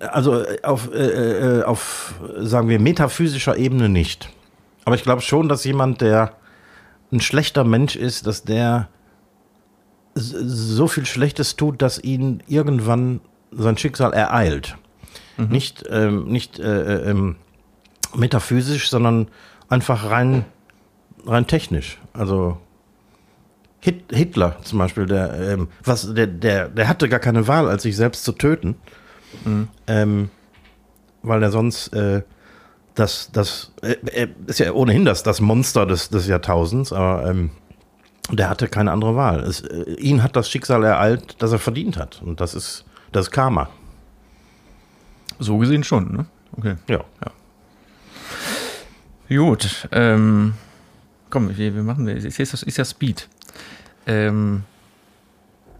[0.09, 4.29] Also äh, auf, äh, äh, auf, sagen wir, metaphysischer Ebene nicht.
[4.85, 6.33] Aber ich glaube schon, dass jemand, der
[7.11, 8.89] ein schlechter Mensch ist, dass der
[10.15, 13.21] so viel Schlechtes tut, dass ihn irgendwann
[13.51, 14.77] sein Schicksal ereilt.
[15.37, 17.37] Nicht, ähm, nicht äh, äh, ähm,
[18.15, 19.27] metaphysisch, sondern
[19.69, 20.45] einfach rein,
[21.25, 21.99] rein technisch.
[22.13, 22.57] Also
[23.79, 27.83] Hit, Hitler zum Beispiel, der, ähm, was, der, der, der hatte gar keine Wahl, als
[27.83, 28.75] sich selbst zu töten.
[29.87, 30.29] Ähm,
[31.23, 32.21] weil er sonst äh,
[32.95, 37.51] das, das äh, er ist ja ohnehin das, das Monster des, des Jahrtausends, aber ähm,
[38.31, 39.41] der hatte keine andere Wahl.
[39.41, 42.21] Es, äh, ihn hat das Schicksal ereilt, das er verdient hat.
[42.23, 43.69] Und das ist, das ist Karma.
[45.39, 46.25] So gesehen schon, ne?
[46.57, 46.75] Okay.
[46.87, 47.03] Ja.
[49.29, 50.53] Gut, ähm,
[51.29, 53.27] komm, wir, wir machen, ist, ist, ist ja Speed.
[54.05, 54.63] Ähm,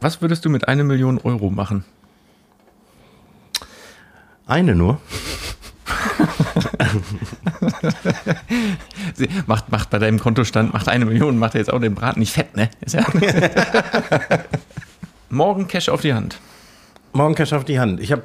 [0.01, 1.85] was würdest du mit einer Million Euro machen?
[4.47, 4.99] Eine nur.
[9.47, 12.33] Macht, macht bei deinem Kontostand, macht eine Million, macht er jetzt auch den Braten nicht
[12.33, 12.69] fett, ne?
[12.81, 13.05] Ist ja
[15.29, 16.39] Morgen Cash auf die Hand.
[17.13, 17.99] Morgen Cash auf die Hand.
[17.99, 18.23] Ich habe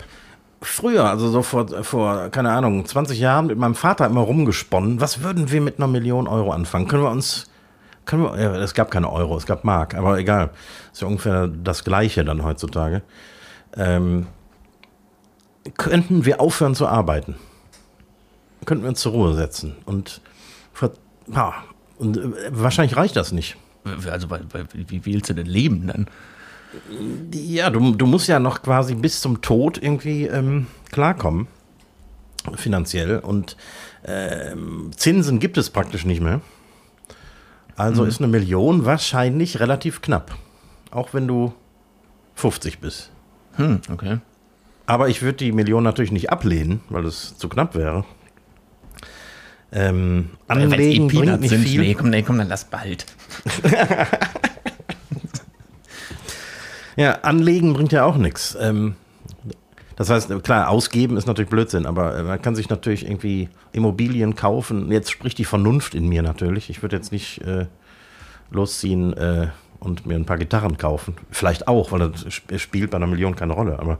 [0.61, 5.01] früher, also so vor, vor, keine Ahnung, 20 Jahren mit meinem Vater immer rumgesponnen.
[5.01, 6.89] Was würden wir mit einer Million Euro anfangen?
[6.89, 7.49] Können wir uns,
[8.05, 10.51] können wir, ja, es gab keine Euro, es gab Mark, aber egal.
[10.93, 13.03] Ist ja ungefähr das Gleiche dann heutzutage.
[13.77, 14.27] Ähm,
[15.77, 17.37] könnten wir aufhören zu arbeiten?
[18.65, 19.77] Könnten wir uns zur Ruhe setzen?
[19.85, 20.21] Und,
[21.33, 21.55] ja,
[21.99, 23.57] und äh, wahrscheinlich reicht das nicht.
[24.11, 26.07] Also, wie willst du denn leben dann?
[27.33, 31.47] Ja, du, du musst ja noch quasi bis zum Tod irgendwie ähm, klarkommen,
[32.57, 33.19] finanziell.
[33.19, 33.57] Und
[34.05, 36.41] ähm, Zinsen gibt es praktisch nicht mehr.
[37.77, 40.37] Also ist eine Million wahrscheinlich relativ knapp.
[40.91, 41.55] auch wenn du
[42.35, 43.11] 50 bist.
[43.55, 44.19] Hm, okay.
[44.87, 48.05] Aber ich würde die Million natürlich nicht ablehnen, weil es zu knapp wäre.
[49.71, 51.63] Ähm, es eh anlegen bringt nicht sind.
[51.65, 51.81] viel.
[51.83, 53.05] Nee, komm, nee, komm, dann lass bald.
[56.99, 58.57] Ja, anlegen bringt ja auch nichts.
[58.61, 58.97] Ähm,
[59.97, 64.35] das heißt, klar, ausgeben ist natürlich Blödsinn, aber äh, man kann sich natürlich irgendwie Immobilien
[64.35, 64.91] kaufen.
[64.91, 66.71] Jetzt spricht die Vernunft in mir natürlich.
[66.71, 67.67] Ich würde jetzt nicht äh,
[68.51, 69.49] losziehen äh,
[69.81, 71.15] und mir ein paar Gitarren kaufen.
[71.31, 73.79] Vielleicht auch, weil das sp- spielt bei einer Million keine Rolle.
[73.79, 73.99] Aber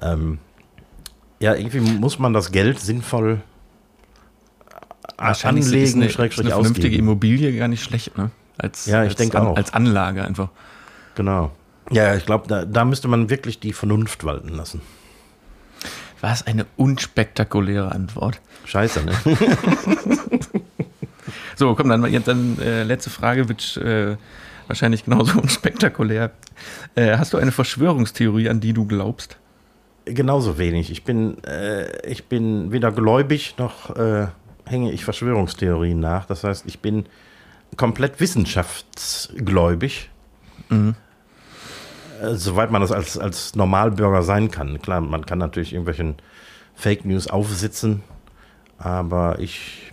[0.00, 0.38] ähm,
[1.38, 3.40] ja, irgendwie muss man das Geld sinnvoll
[4.70, 7.06] äh, Wahrscheinlich ist anlegen, eine, ist schrägstrich eine vernünftige ausgeben.
[7.08, 8.30] Immobilie gar nicht schlecht, ne?
[8.58, 9.56] Als, Ja, ich als denke auch.
[9.56, 10.48] Als Anlage einfach.
[11.14, 11.50] Genau.
[11.90, 14.80] Ja, ich glaube, da, da müsste man wirklich die Vernunft walten lassen.
[16.20, 18.40] Was eine unspektakuläre Antwort.
[18.64, 19.12] Scheiße, ne?
[21.56, 24.16] So, komm, dann jetzt dann äh, letzte Frage, wird äh,
[24.66, 26.32] wahrscheinlich genauso unspektakulär.
[26.94, 29.38] Äh, hast du eine Verschwörungstheorie, an die du glaubst?
[30.04, 30.90] Genauso wenig.
[30.90, 34.26] Ich bin, äh, ich bin weder gläubig noch äh,
[34.66, 36.26] hänge ich Verschwörungstheorien nach.
[36.26, 37.06] Das heißt, ich bin
[37.76, 40.10] komplett wissenschaftsgläubig.
[42.22, 44.80] Äh, soweit man das als, als Normalbürger sein kann.
[44.80, 46.16] Klar, man kann natürlich irgendwelchen
[46.74, 48.02] Fake News aufsitzen,
[48.78, 49.92] aber ich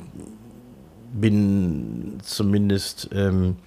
[1.11, 3.57] bin zumindest ähm,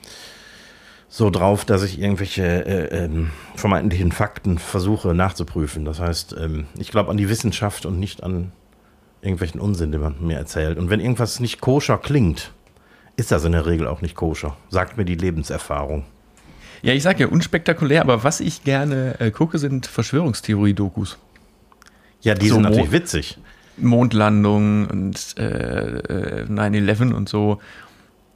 [1.08, 5.84] so drauf, dass ich irgendwelche äh, ähm, vermeintlichen Fakten versuche nachzuprüfen.
[5.84, 8.52] Das heißt, ähm, ich glaube an die Wissenschaft und nicht an
[9.20, 10.78] irgendwelchen Unsinn, den man mir erzählt.
[10.78, 12.52] Und wenn irgendwas nicht koscher klingt,
[13.16, 14.56] ist das in der Regel auch nicht koscher.
[14.70, 16.04] Sagt mir die Lebenserfahrung.
[16.82, 21.16] Ja, ich sage ja unspektakulär, aber was ich gerne äh, gucke, sind Verschwörungstheorie-Dokus.
[22.22, 23.38] Ja, die So sind Mo- natürlich witzig.
[23.76, 27.60] Mondlandung und äh, äh, 9-11 und so.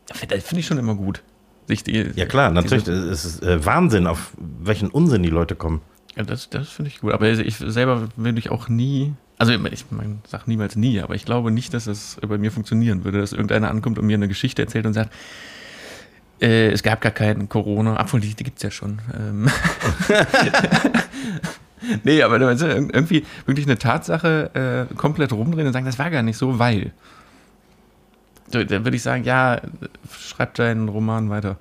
[0.08, 1.22] Das finde ich schon immer gut.
[1.68, 2.86] Die, Ja klar, natürlich.
[2.86, 5.80] Es ist äh, Wahnsinn, auf welchen Unsinn die Leute kommen.
[6.16, 7.12] ja, das das finde ich gut.
[7.12, 9.14] Aber ich selber würde ich auch nie.
[9.38, 13.04] Also ich mein, sag niemals nie, aber ich glaube nicht, dass das bei mir funktionieren
[13.04, 15.12] würde, dass irgendeiner ankommt und mir eine Geschichte erzählt und sagt,
[16.40, 19.00] äh, es gab gar keinen Corona, obwohl die, die gibt es ja schon.
[19.16, 19.48] Ähm.
[22.04, 26.36] nee, aber irgendwie wirklich eine Tatsache äh, komplett rumdrehen und sagen, das war gar nicht
[26.38, 26.92] so, weil.
[28.52, 29.60] So, Dann würde ich sagen, ja,
[30.16, 31.56] schreib deinen Roman weiter.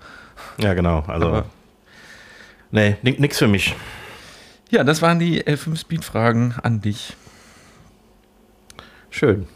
[0.59, 1.03] Ja, genau.
[1.07, 1.45] Also, Aber-
[2.71, 3.75] nee, ni- nix für mich.
[4.69, 7.15] Ja, das waren die äh, fünf Speed-Fragen an dich.
[9.09, 9.47] Schön.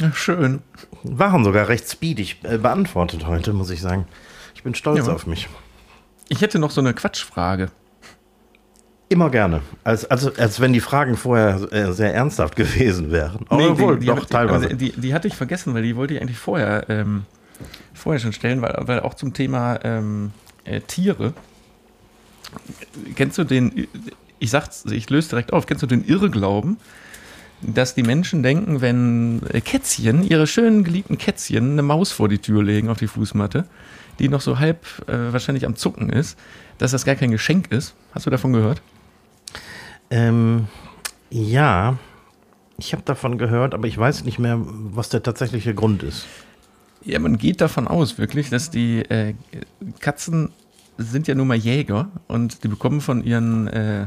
[0.00, 0.62] Ja, schön.
[1.02, 4.06] Waren sogar recht speedig äh, beantwortet heute, muss ich sagen.
[4.62, 5.12] Ich bin stolz Ja.
[5.12, 5.48] auf mich.
[6.28, 7.68] Ich hätte noch so eine Quatschfrage.
[9.08, 9.60] Immer gerne.
[9.82, 13.44] Als, als, als wenn die Fragen vorher äh, sehr ernsthaft gewesen wären.
[13.48, 14.66] Obwohl, die, doch, hat- teilweise.
[14.66, 17.24] also Die, die hatte ich vergessen, weil die wollte ich eigentlich vorher, ähm,
[17.92, 20.30] vorher schon stellen, weil, weil auch zum Thema ähm,
[20.62, 21.32] äh, Tiere.
[23.16, 23.88] Kennst du den,
[24.38, 26.76] ich sag's, ich löse direkt auf, kennst du den Irrglauben,
[27.62, 32.38] dass die Menschen denken, wenn äh, Kätzchen, ihre schönen geliebten Kätzchen, eine Maus vor die
[32.38, 33.64] Tür legen auf die Fußmatte,
[34.18, 36.38] die noch so halb äh, wahrscheinlich am Zucken ist,
[36.78, 37.94] dass das gar kein Geschenk ist?
[38.12, 38.82] Hast du davon gehört?
[40.10, 40.66] Ähm,
[41.30, 41.98] ja,
[42.76, 46.26] ich habe davon gehört, aber ich weiß nicht mehr, was der tatsächliche Grund ist.
[47.04, 49.34] Ja, man geht davon aus, wirklich, dass die äh,
[50.00, 50.50] Katzen
[50.98, 54.06] sind ja nun mal Jäger und die bekommen von ihren, äh,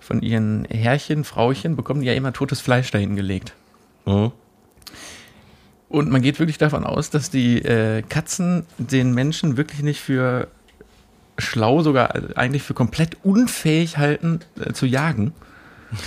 [0.00, 3.54] von ihren Herrchen, Frauchen, bekommen die ja immer totes Fleisch dahin gelegt.
[4.06, 4.32] Mhm.
[5.94, 10.48] Und man geht wirklich davon aus, dass die äh, Katzen den Menschen wirklich nicht für
[11.38, 15.34] schlau, sogar eigentlich für komplett unfähig halten, äh, zu jagen.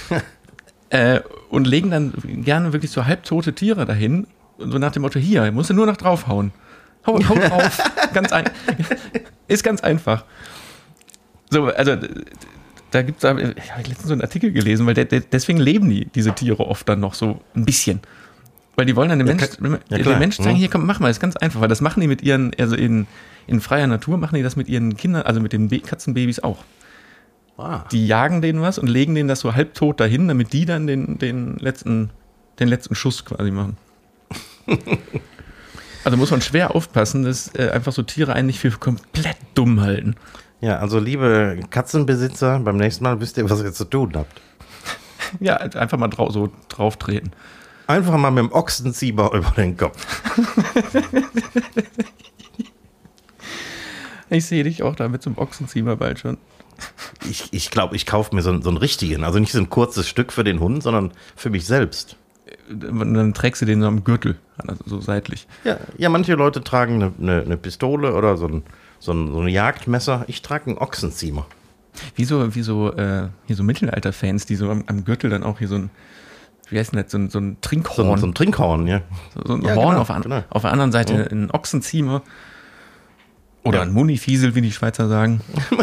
[0.90, 2.12] äh, und legen dann
[2.44, 4.28] gerne wirklich so halbtote Tiere dahin.
[4.58, 6.52] So nach dem Motto, hier, musst du nur noch draufhauen.
[7.06, 7.82] Hau, hau drauf.
[8.14, 8.44] ganz ein,
[9.48, 10.26] ist ganz einfach.
[11.50, 11.96] So, also
[12.92, 15.90] da gibt es, ich habe letztens so einen Artikel gelesen, weil der, der, deswegen leben
[15.90, 18.02] die, diese Tiere oft dann noch so ein bisschen.
[18.78, 19.80] Weil die wollen dann dem Ja, Mensch.
[19.90, 20.20] Ja, dem.
[20.20, 20.56] Mensch sagen, Mhm.
[20.56, 23.08] hier komm, mach mal, ist ganz einfach, weil das machen die mit ihren, also in,
[23.48, 26.64] in freier Natur machen die das mit ihren Kindern, also mit den Katzenbabys auch.
[27.58, 27.86] Ah.
[27.92, 31.18] Die jagen denen was und legen denen das so halbtot dahin, damit die dann den,
[31.18, 32.12] den, letzten,
[32.60, 33.78] den letzten Schuss quasi machen.
[36.04, 39.82] also muss man schwer aufpassen, dass äh, einfach so Tiere einen nicht für komplett dumm
[39.82, 40.16] halten.
[40.62, 44.40] Ja, also liebe Katzenbesitzer, beim nächsten Mal wisst ihr, was ihr zu tun habt.
[45.40, 47.32] Ja, einfach mal drau so drauf treten.
[47.88, 50.06] Einfach mal mit dem Ochsenzieher über den Kopf.
[54.30, 56.38] Ich sehe dich auch da mit so einem Ochsenzieher bald schon.
[57.30, 59.24] Ich, ich glaube, ich kaufe mir so, einen- so einen richtigen.
[59.24, 62.18] Also nicht so ein kurzes Stück für den Hund, sondern für mich selbst.
[62.70, 65.48] Und dann trägst du den so am Gürtel, also so seitlich.
[65.64, 68.64] Ja, ja manche Leute tragen eine, eine, eine Pistole oder so ein,
[69.00, 70.26] so, ein, so ein Jagdmesser.
[70.28, 71.46] Ich trage einen Ochsenzieher.
[72.16, 75.60] Wie so, wie so, äh, hier so Mittelalter-Fans, die so am, am Gürtel dann auch
[75.60, 75.90] hier so ein,
[76.70, 78.10] wie heißt denn das, so ein, so ein So, Trinkhorn.
[78.10, 79.02] ein- so ein Trinkhorn, ja.
[79.36, 80.44] So, so ein Ja, Horn genau, auf, der an- genau.
[80.50, 81.44] auf der anderen Seite Mhm.
[81.46, 82.22] ein Ochsenziemer.
[83.64, 83.84] Oder Ja.
[83.84, 85.42] ein Munifiesel, wie die Schweizer sagen.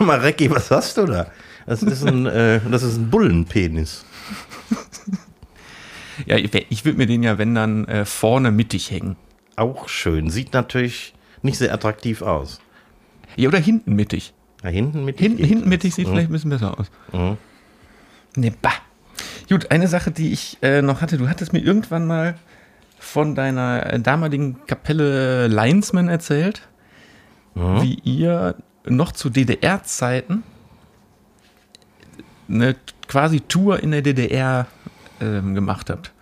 [0.00, 1.26] Marecki, was hast du da?
[1.66, 4.04] Das ist ein, äh, das ist ein Bullenpenis.
[6.26, 9.16] Ja, ich, ich würde mir den ja, wenn dann, äh, vorne mittig hängen.
[9.56, 10.30] Auch schön.
[10.30, 12.60] Sieht natürlich nicht sehr attraktiv aus.
[13.36, 14.32] Ja, oder hinten mittig.
[14.62, 16.12] Da hinten mit Hinten, hinten mittig sieht Mhm.
[16.12, 16.90] vielleicht ein bisschen besser aus.
[17.12, 17.36] Mhm.
[18.36, 18.72] Ne, bah.
[19.48, 21.16] Gut, eine Sache, die ich äh, noch hatte.
[21.18, 22.34] Du hattest mir irgendwann mal
[22.98, 26.68] von deiner äh, damaligen Kapelle Linesman erzählt,
[27.54, 27.82] Mhm.
[27.82, 28.54] wie ihr
[28.86, 30.44] noch zu DDR-Zeiten
[32.48, 32.76] eine
[33.08, 34.66] quasi Tour in der DDR
[35.20, 36.12] ähm, gemacht habt.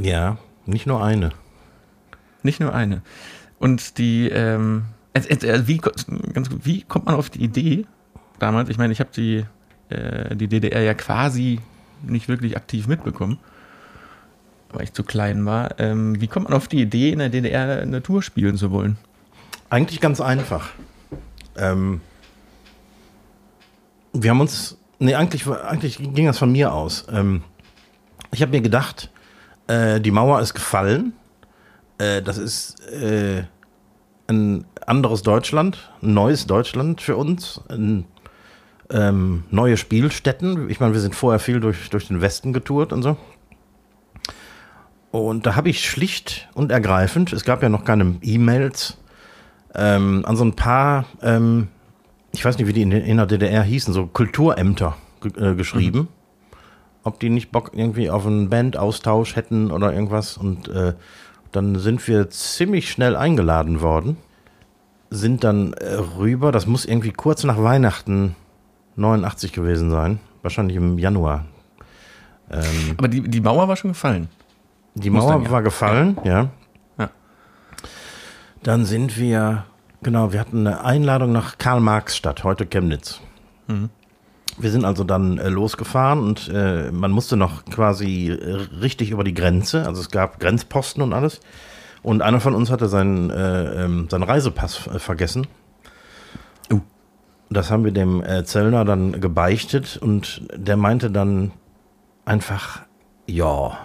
[0.00, 1.30] Ja, nicht nur eine.
[2.42, 3.02] Nicht nur eine.
[3.58, 7.86] Und die, ähm, also, also, wie, ganz wie kommt man auf die Idee
[8.38, 8.68] damals?
[8.68, 9.44] Ich meine, ich habe die,
[9.94, 11.60] äh, die DDR ja quasi
[12.02, 13.38] nicht wirklich aktiv mitbekommen,
[14.72, 15.78] weil ich zu klein war.
[15.78, 18.96] Ähm, wie kommt man auf die Idee, in der DDR eine Tour spielen zu wollen?
[19.70, 20.70] Eigentlich ganz einfach.
[21.56, 22.00] Ähm,
[24.12, 27.06] wir haben uns, nee, eigentlich, eigentlich ging das von mir aus.
[27.10, 27.42] Ähm,
[28.30, 29.10] ich habe mir gedacht,
[29.66, 31.12] äh, die Mauer ist gefallen.
[31.98, 33.44] Äh, das ist äh,
[34.26, 37.60] ein anderes Deutschland, ein neues Deutschland für uns.
[37.68, 38.06] Ein,
[38.94, 40.70] ähm, neue Spielstätten.
[40.70, 43.16] Ich meine, wir sind vorher viel durch, durch den Westen getourt und so.
[45.10, 48.98] Und da habe ich schlicht und ergreifend, es gab ja noch keine E-Mails,
[49.74, 51.68] ähm, an so ein paar, ähm,
[52.32, 54.96] ich weiß nicht, wie die in, in der DDR hießen, so Kulturämter
[55.36, 56.08] äh, geschrieben.
[57.02, 60.36] Ob die nicht Bock irgendwie auf einen Bandaustausch hätten oder irgendwas.
[60.36, 60.94] Und äh,
[61.52, 64.16] dann sind wir ziemlich schnell eingeladen worden.
[65.10, 68.34] Sind dann äh, rüber, das muss irgendwie kurz nach Weihnachten
[68.96, 70.20] 89 gewesen sein.
[70.42, 71.44] Wahrscheinlich im Januar.
[72.50, 74.28] Ähm, Aber die, die Mauer war schon gefallen.
[74.94, 75.50] die Mauer dann ja.
[75.50, 76.50] war gefallen, ja.
[76.98, 77.10] Ja.
[78.62, 79.64] Dann sind wir,
[80.02, 83.20] genau, wir hatten eine Einladung nach Karl-Marx-Stadt, heute Chemnitz.
[83.66, 83.90] Mhm.
[84.56, 89.24] Wir sind also dann äh, losgefahren und äh, man musste noch quasi äh, richtig über
[89.24, 91.40] die Grenze, also es gab Grenzposten und alles.
[92.02, 95.46] Und einer von uns hatte seinen, äh, ähm, seinen Reisepass äh, vergessen.
[97.50, 101.52] Das haben wir dem äh, Zöllner dann gebeichtet und der meinte dann
[102.24, 102.80] einfach,
[103.26, 103.78] ja,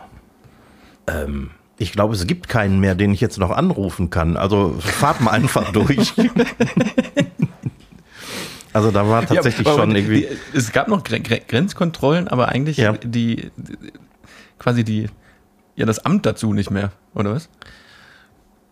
[1.08, 4.38] ähm, ich glaube, es gibt keinen mehr, den ich jetzt noch anrufen kann.
[4.38, 6.14] Also fahrt mal einfach durch.
[8.74, 10.28] also da war tatsächlich Ja, schon irgendwie.
[10.54, 12.94] Die, es gab noch Gre Gre Grenzkontrollen, aber eigentlich Ja.
[12.94, 13.52] die, die,
[14.58, 15.08] quasi die,
[15.76, 17.50] ja, das Amt dazu nicht mehr, oder was?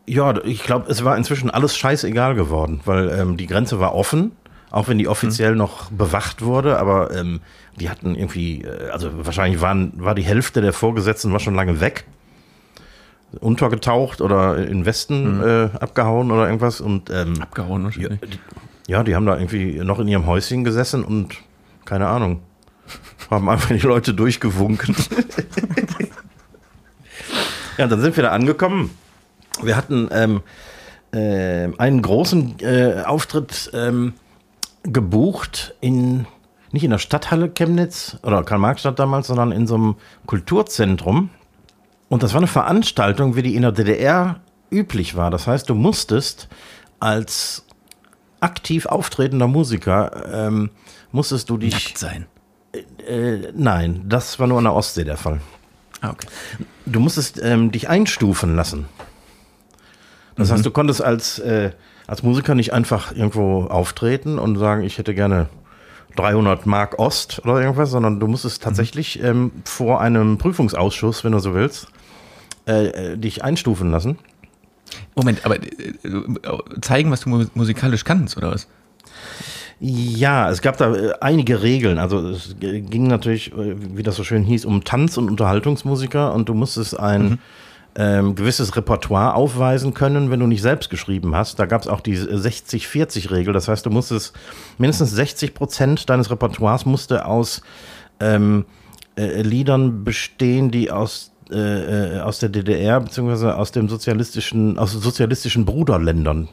[0.05, 4.31] Ja, ich glaube, es war inzwischen alles scheißegal geworden, weil ähm, die Grenze war offen,
[4.69, 7.41] auch wenn die offiziell noch bewacht wurde, aber ähm,
[7.79, 11.79] die hatten irgendwie, äh, also wahrscheinlich waren, war die Hälfte der Vorgesetzten war schon lange
[11.79, 12.05] weg,
[13.39, 18.19] untergetaucht oder in Westen äh, abgehauen oder irgendwas und ähm, Abgehauen ja, wahrscheinlich.
[18.21, 21.35] die, ja, die haben da irgendwie noch in ihrem Häuschen gesessen und
[21.85, 22.41] keine Ahnung,
[23.29, 24.95] haben einfach die Leute durchgewunken.
[27.77, 28.91] ja, dann sind wir da angekommen.
[29.61, 30.41] Wir hatten ähm,
[31.11, 34.13] äh, einen großen äh, Auftritt ähm,
[34.83, 36.25] gebucht in
[36.71, 41.29] nicht in der Stadthalle Chemnitz oder Karl-Marx-Stadt damals, sondern in so einem Kulturzentrum.
[42.09, 45.31] Und das war eine Veranstaltung, wie die in der DDR üblich war.
[45.31, 46.47] Das heißt, du musstest
[46.99, 47.65] als
[48.39, 50.69] aktiv auftretender Musiker, ähm,
[51.11, 51.73] musstest du dich.
[51.73, 52.25] Nackt sein.
[53.07, 55.39] Äh, nein, das war nur an der Ostsee der Fall.
[56.01, 56.27] Ah, okay.
[56.85, 58.85] Du musstest ähm, dich einstufen lassen.
[60.35, 61.71] Das heißt, du konntest als, äh,
[62.07, 65.49] als Musiker nicht einfach irgendwo auftreten und sagen, ich hätte gerne
[66.15, 71.39] 300 Mark Ost oder irgendwas, sondern du musstest tatsächlich ähm, vor einem Prüfungsausschuss, wenn du
[71.39, 71.87] so willst,
[72.65, 74.17] äh, äh, dich einstufen lassen.
[75.15, 78.67] Moment, aber äh, äh, zeigen, was du mu musikalisch kannst, oder was?
[79.79, 80.91] Ja, es gab da
[81.21, 81.99] einige Regeln.
[81.99, 86.55] Also es ging natürlich, wie das so schön hieß, um Tanz- und Unterhaltungsmusiker und du
[86.55, 87.37] musstest ein
[87.99, 91.57] ähm, gewisses Repertoire aufweisen können, wenn du nicht selbst geschrieben hast.
[91.57, 93.53] Da gab es auch die 60-40-Regel.
[93.53, 94.33] Das heißt, du musstest
[94.77, 97.63] mindestens 60 Prozent deines Repertoires musste aus
[98.19, 98.65] ähm,
[99.17, 104.91] äh, Liedern bestehen, die aus äh, äh, aus der DDR beziehungsweise aus dem sozialistischen aus
[104.91, 106.49] sozialistischen Bruderländern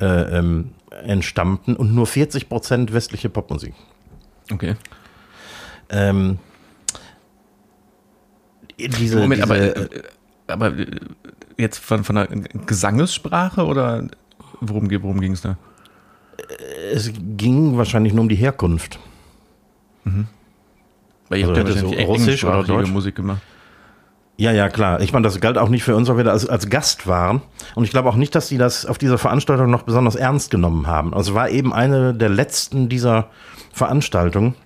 [0.00, 0.72] äh, ähm,
[1.04, 3.74] entstammten und nur 40 Prozent westliche Popmusik.
[4.52, 4.74] Okay.
[5.88, 6.38] Ähm,
[8.76, 10.02] diese, Moment, diese, aber, äh,
[10.46, 10.86] aber äh,
[11.56, 12.26] jetzt von, von einer
[12.66, 14.08] Gesangessprache oder
[14.60, 15.56] worum, worum ging es da?
[16.92, 18.98] Es ging wahrscheinlich nur um die Herkunft.
[21.28, 22.90] Weil ihr Also habt ja so Russisch oder Deutsch?
[22.90, 23.40] Musik gemacht.
[24.36, 25.00] Ja, ja, klar.
[25.00, 27.40] Ich meine, das galt auch nicht für uns, weil wir da als, als Gast waren.
[27.76, 30.88] Und ich glaube auch nicht, dass die das auf dieser Veranstaltung noch besonders ernst genommen
[30.88, 31.14] haben.
[31.14, 33.28] Also es war eben eine der letzten dieser
[33.72, 34.56] Veranstaltungen,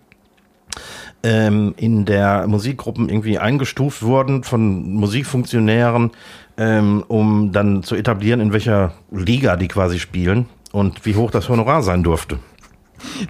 [1.23, 6.11] ähm, in der Musikgruppen irgendwie eingestuft wurden von Musikfunktionären,
[6.57, 11.49] ähm, um dann zu etablieren, in welcher Liga die quasi spielen und wie hoch das
[11.49, 12.39] Honorar sein durfte.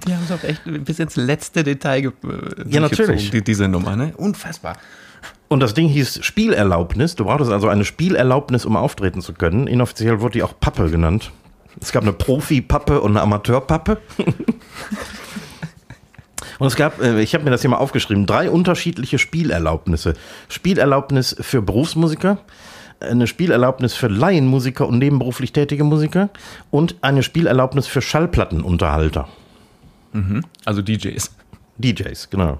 [0.07, 3.29] Die haben es auch echt bis ins letzte Detail ge äh, Ja, natürlich.
[3.31, 4.13] die, diese Nummer, ne?
[4.17, 4.77] Unfassbar.
[5.47, 7.15] Und das Ding hieß Spielerlaubnis.
[7.15, 9.67] Du brauchtest also eine Spielerlaubnis, um auftreten zu können.
[9.67, 11.31] Inoffiziell wurde die auch Pappe genannt.
[11.81, 13.97] Es gab eine Profi-Pappe und eine Amateur-Pappe.
[16.59, 20.13] Und es gab, äh, ich habe mir das hier mal aufgeschrieben, drei unterschiedliche Spielerlaubnisse.
[20.49, 22.37] Spielerlaubnis für Berufsmusiker,
[22.99, 26.29] eine Spielerlaubnis für Laienmusiker und nebenberuflich tätige Musiker
[26.69, 29.29] und eine Spielerlaubnis für Schallplattenunterhalter.
[30.65, 31.31] Also DJs.
[31.77, 32.59] DJs, genau.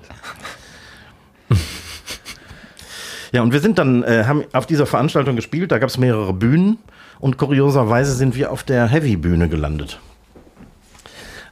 [3.33, 6.31] ja, und wir sind dann, äh, haben auf dieser Veranstaltung gespielt, da gab es mehrere
[6.31, 6.77] Bühnen
[7.19, 9.99] und kurioserweise sind wir auf der Heavy-Bühne gelandet.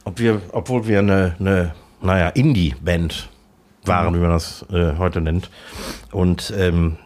[0.04, 3.28] Ob wir, obwohl wir eine, eine naja, Indie-Band
[3.84, 5.50] waren, wie man das äh, heute nennt.
[6.12, 6.96] Und ähm,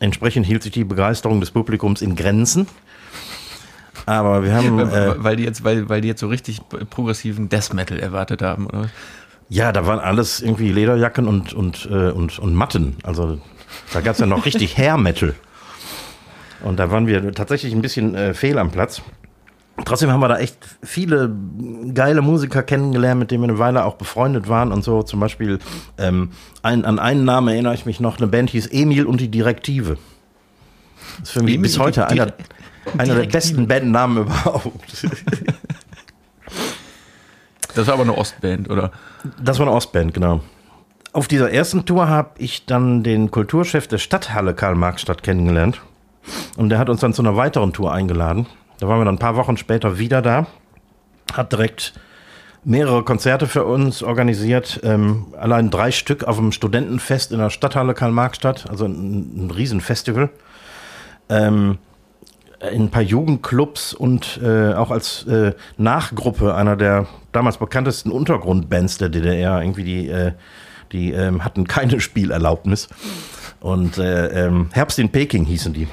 [0.00, 2.66] entsprechend hielt sich die Begeisterung des Publikums in Grenzen.
[4.06, 4.78] Aber wir haben.
[4.78, 8.42] Äh, weil, weil, die jetzt, weil, weil die jetzt so richtig progressiven Death Metal erwartet
[8.42, 8.90] haben, oder?
[9.48, 12.96] Ja, da waren alles irgendwie Lederjacken und, und, äh, und, und Matten.
[13.02, 13.38] Also
[13.92, 15.34] da gab es ja noch richtig Hair Metal.
[16.62, 19.02] Und da waren wir tatsächlich ein bisschen äh, fehl am Platz.
[19.84, 21.34] Trotzdem haben wir da echt viele
[21.92, 25.02] geile Musiker kennengelernt, mit denen wir eine Weile auch befreundet waren und so.
[25.02, 25.58] Zum Beispiel
[25.98, 26.30] ähm,
[26.62, 28.18] ein, an einen Namen erinnere ich mich noch.
[28.18, 29.98] Eine Band hieß Emil und die Direktive.
[31.18, 32.32] Das ist für mich Emil bis heute einer,
[32.98, 35.06] einer der besten Bandnamen überhaupt.
[37.74, 38.92] Das war aber eine Ostband, oder?
[39.42, 40.40] Das war eine Ostband, genau.
[41.12, 45.80] Auf dieser ersten Tour habe ich dann den Kulturchef der Stadthalle Karl-Marx-Stadt kennengelernt.
[46.56, 48.46] Und der hat uns dann zu einer weiteren Tour eingeladen.
[48.84, 50.46] Da waren wir dann ein paar Wochen später wieder da.
[51.32, 51.94] Hat direkt
[52.64, 54.78] mehrere Konzerte für uns organisiert.
[54.82, 58.68] Ähm, allein drei Stück auf dem Studentenfest in der Stadthalle Karl-Marx-Stadt.
[58.68, 60.28] Also ein, ein Riesenfestival.
[61.30, 61.78] Ähm,
[62.70, 68.98] in ein paar Jugendclubs und äh, auch als äh, Nachgruppe einer der damals bekanntesten Untergrundbands
[68.98, 69.62] der DDR.
[69.62, 70.32] Irgendwie die, äh,
[70.92, 72.90] die ähm, hatten keine Spielerlaubnis.
[73.60, 75.88] Und äh, ähm, Herbst in Peking hießen die.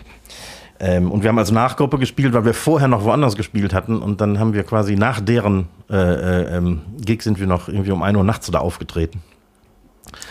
[0.83, 4.01] Ähm, und wir haben als Nachgruppe gespielt, weil wir vorher noch woanders gespielt hatten.
[4.01, 7.91] Und dann haben wir quasi nach deren äh, äh, ähm, Gig sind wir noch irgendwie
[7.91, 9.21] um 1 Uhr nachts da aufgetreten.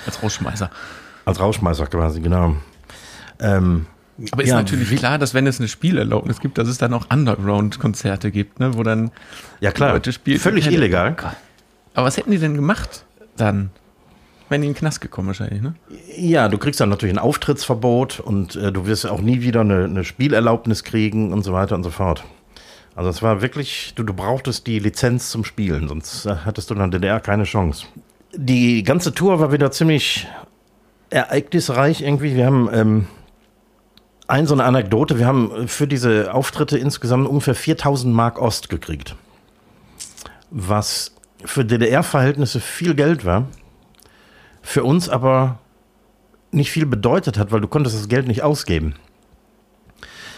[0.07, 0.69] Als Rausschmeißer.
[1.25, 2.57] Als Rauschmeißer quasi, genau.
[3.39, 3.87] Ähm,
[4.33, 7.07] Aber ist Ja, natürlich klar, dass wenn es eine Spielerlaubnis gibt, dass es dann auch
[7.13, 9.13] Underground-Konzerte gibt, ne, wo dann
[9.61, 10.41] ja klar, Leute spielen.
[10.41, 11.15] völlig illegal.
[11.95, 13.05] Aber was hätten die denn gemacht
[13.37, 13.71] dann?
[14.51, 15.75] Wenn die in den Knast gekommen wahrscheinlich, ne?
[16.17, 19.85] Ja, du kriegst dann natürlich ein Auftrittsverbot und äh, du wirst auch nie wieder eine,
[19.85, 22.25] eine Spielerlaubnis kriegen und so weiter und so fort.
[22.97, 26.75] Also es war wirklich, du, du brauchtest die Lizenz zum Spielen, sonst äh, hattest du
[26.75, 27.87] in der DDR keine Chance.
[28.35, 30.27] Die ganze Tour war wieder ziemlich
[31.11, 32.35] ereignisreich irgendwie.
[32.35, 33.07] Wir haben ähm,
[34.27, 39.15] ein so eine Anekdote, wir haben für diese Auftritte insgesamt ungefähr 4000 Mark Ost gekriegt.
[40.51, 43.47] Was für DDR-Verhältnisse viel Geld war
[44.63, 45.59] für uns aber
[46.53, 48.95] nicht viel bedeutet hat, weil du konntest das Geld nicht ausgeben.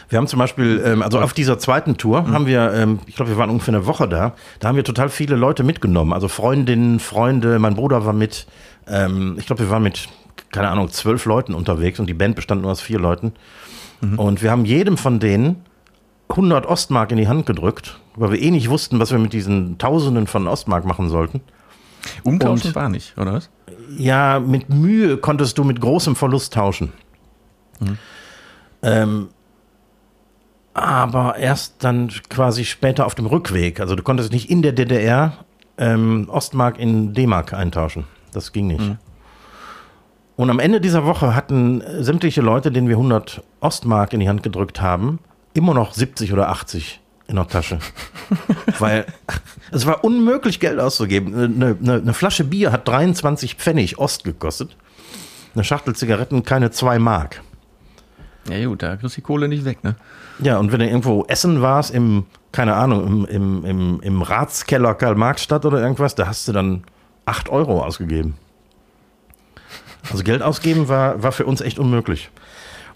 [0.09, 3.31] Wir haben zum Beispiel, ähm, also auf dieser zweiten Tour haben wir, ähm, ich glaube,
[3.31, 7.01] wir waren ungefähr eine Woche da, da haben wir total viele Leute mitgenommen, also Freundinnen,
[7.01, 8.47] Freunde, mein Bruder war mit,
[8.87, 10.09] ähm, ich glaube, wir waren mit,
[10.51, 13.33] keine Ahnung, zwölf Leuten unterwegs und die Band bestand nur aus vier Leuten.
[14.17, 15.65] Und wir haben jedem von denen
[16.29, 19.79] 100 Ostmark in die Hand gedrückt, weil wir eh nicht wussten, was wir mit diesen
[19.79, 21.41] Tausenden von Ostmark machen sollten.
[22.25, 23.49] Umtauschen Und- war nicht, oder was?
[23.97, 26.93] Ja, mit Mühe konntest du mit großem Verlust tauschen.
[28.83, 29.29] Ähm,
[30.75, 33.81] aber erst dann quasi später auf dem Rückweg.
[33.81, 35.45] Also du konntest nicht in der DDR
[35.77, 38.05] ähm, Ostmark in D-Mark eintauschen.
[38.33, 38.81] Das ging nicht.
[40.37, 44.43] Und am Ende dieser Woche hatten sämtliche Leute, denen wir 100 Ostmark in die Hand
[44.43, 45.19] gedrückt haben,
[45.53, 47.02] immer noch 70 oder 80
[47.33, 47.79] in der Tasche.
[48.79, 49.07] Weil
[49.73, 51.35] es war unmöglich, Geld auszugeben.
[51.35, 54.77] Eine, eine, eine Flasche Bier hat 23 Pfennig Ost gekostet.
[55.55, 57.43] Eine Schachtel Zigaretten keine 2 Mark.
[58.49, 59.97] Ja gut, da kriegst du die Kohle nicht weg, ne?
[60.41, 64.95] Ja, und wenn du irgendwo essen warst, im, keine Ahnung, im, im, im, im Ratskeller
[64.95, 66.85] Karl-Marx-Stadt oder irgendwas, da hast du dann
[67.27, 68.35] 8 Euro ausgegeben.
[70.11, 72.31] Also Geld ausgeben war, war für uns echt unmöglich.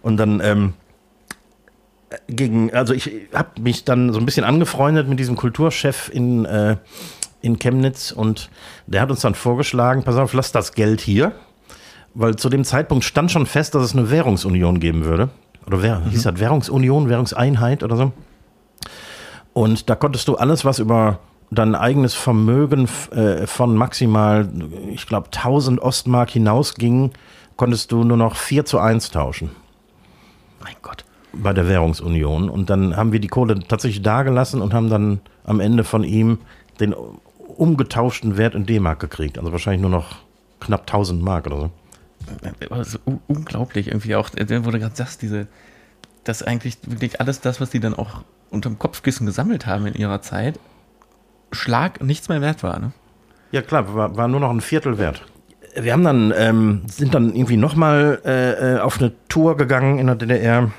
[0.02, 0.74] Und dann ähm,
[2.28, 6.76] gegen, also ich habe mich dann so ein bisschen angefreundet mit diesem Kulturchef in, äh,
[7.42, 8.50] in Chemnitz und
[8.86, 11.32] der hat uns dann vorgeschlagen, pass auf, lass das Geld hier,
[12.14, 15.30] weil zu dem Zeitpunkt stand schon fest, dass es eine Währungsunion geben würde.
[15.66, 16.10] Oder wer, mhm.
[16.10, 18.12] hieß das Währungsunion, Währungseinheit oder so.
[19.52, 21.18] Und da konntest du alles, was über
[21.50, 24.48] dein eigenes Vermögen äh, von maximal,
[24.92, 27.12] ich glaube, 1000 Ostmark hinausging,
[27.56, 29.50] konntest du nur noch 4 zu 1 tauschen.
[30.62, 31.04] Mein Gott
[31.42, 32.48] bei der Währungsunion.
[32.48, 36.38] Und dann haben wir die Kohle tatsächlich dagelassen und haben dann am Ende von ihm
[36.80, 36.94] den
[37.56, 39.38] umgetauschten Wert in D-Mark gekriegt.
[39.38, 40.16] Also wahrscheinlich nur noch
[40.60, 41.70] knapp 1000 Mark oder so.
[42.70, 45.46] Also unglaublich irgendwie auch, wo du gerade sagst, diese,
[46.24, 50.22] dass eigentlich wirklich alles das, was die dann auch unterm Kopfkissen gesammelt haben in ihrer
[50.22, 50.58] Zeit,
[51.52, 52.78] Schlag nichts mehr wert war.
[52.78, 52.92] Ne?
[53.52, 55.24] Ja klar, war, war nur noch ein Viertel wert.
[55.78, 60.06] Wir haben dann, ähm, sind dann irgendwie nochmal äh, äh, auf eine Tour gegangen in
[60.06, 60.70] der DDR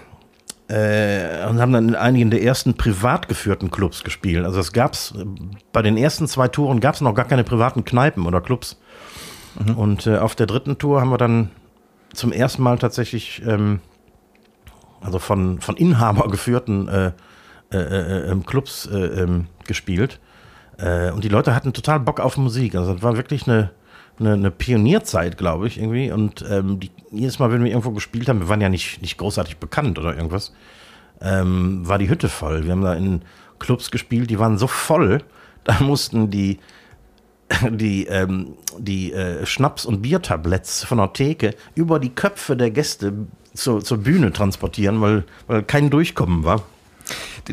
[0.68, 4.45] äh, und haben dann in einigen der ersten privat geführten Clubs gespielt.
[4.45, 5.13] Also es gab's
[5.72, 8.78] bei den ersten zwei Touren gab es noch gar keine privaten Kneipen oder Clubs.
[9.59, 9.76] Mhm.
[9.76, 11.51] Und äh, auf der dritten Tour haben wir dann
[12.13, 13.80] zum ersten Mal tatsächlich ähm,
[15.01, 17.11] also von, von Inhaber geführten äh,
[17.72, 20.20] äh, äh ähm, Clubs äh, ähm, gespielt.
[20.80, 22.76] und die Leute hatten total Bock auf Musik.
[22.76, 23.72] Also das war wirklich eine,
[24.20, 26.11] eine, eine Pionierzeit, glaube ich, irgendwie.
[26.11, 29.18] Und ähm, die, jedes Mal, wenn wir irgendwo gespielt haben, wir waren ja nicht, nicht
[29.18, 30.53] großartig bekannt oder irgendwas,
[31.22, 32.65] ähm, war die Hütte voll.
[32.65, 33.22] Wir haben da in
[33.59, 35.24] Clubs gespielt, die waren so voll,
[35.63, 36.59] da mussten die
[37.70, 43.13] die, ähm, die äh, Schnaps- und Biertabletts von der Theke über die Köpfe der Gäste
[43.53, 46.63] zur, zur Bühne transportieren, weil, weil kein Durchkommen war.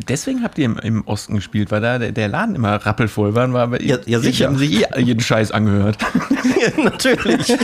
[0.08, 3.52] Deswegen habt ihr im, im, Osten gespielt, weil da der, der Laden immer rappelvoll war.
[3.52, 4.46] war ja, ja, sicher.
[4.46, 5.98] Haben sich eh jeden Scheiß angehört.
[6.60, 7.46] ja, natürlich.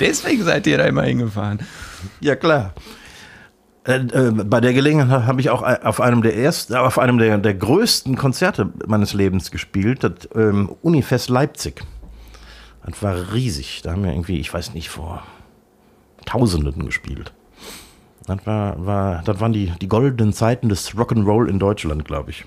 [0.00, 1.60] Deswegen seid ihr da immer hingefahren.
[2.20, 2.74] Ja, klar.
[3.84, 7.38] Äh, äh, bei der Gelegenheit habe ich auch auf einem der ersten, auf einem der,
[7.38, 11.82] der größten Konzerte meines Lebens gespielt, das ähm, Unifest Leipzig.
[12.84, 13.82] Das war riesig.
[13.82, 15.22] Da haben wir irgendwie, ich weiß nicht, vor
[16.24, 17.32] Tausenden gespielt.
[18.26, 22.44] Das, war, war, das waren die, die goldenen Zeiten des Rock'n'Roll in Deutschland, glaube ich.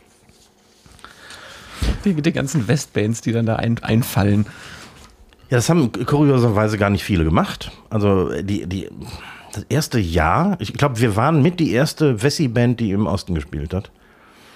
[2.03, 4.47] Die, die ganzen Westbands, die dann da ein, einfallen.
[5.49, 7.71] Ja, das haben kurioserweise gar nicht viele gemacht.
[7.89, 8.89] Also die, die,
[9.53, 13.73] das erste Jahr, ich glaube, wir waren mit die erste Wessi-Band, die im Osten gespielt
[13.73, 13.91] hat.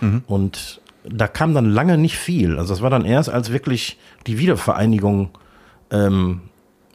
[0.01, 0.24] Mhm.
[0.26, 2.57] Und da kam dann lange nicht viel.
[2.57, 5.30] Also das war dann erst, als wirklich die Wiedervereinigung
[5.91, 6.41] ähm,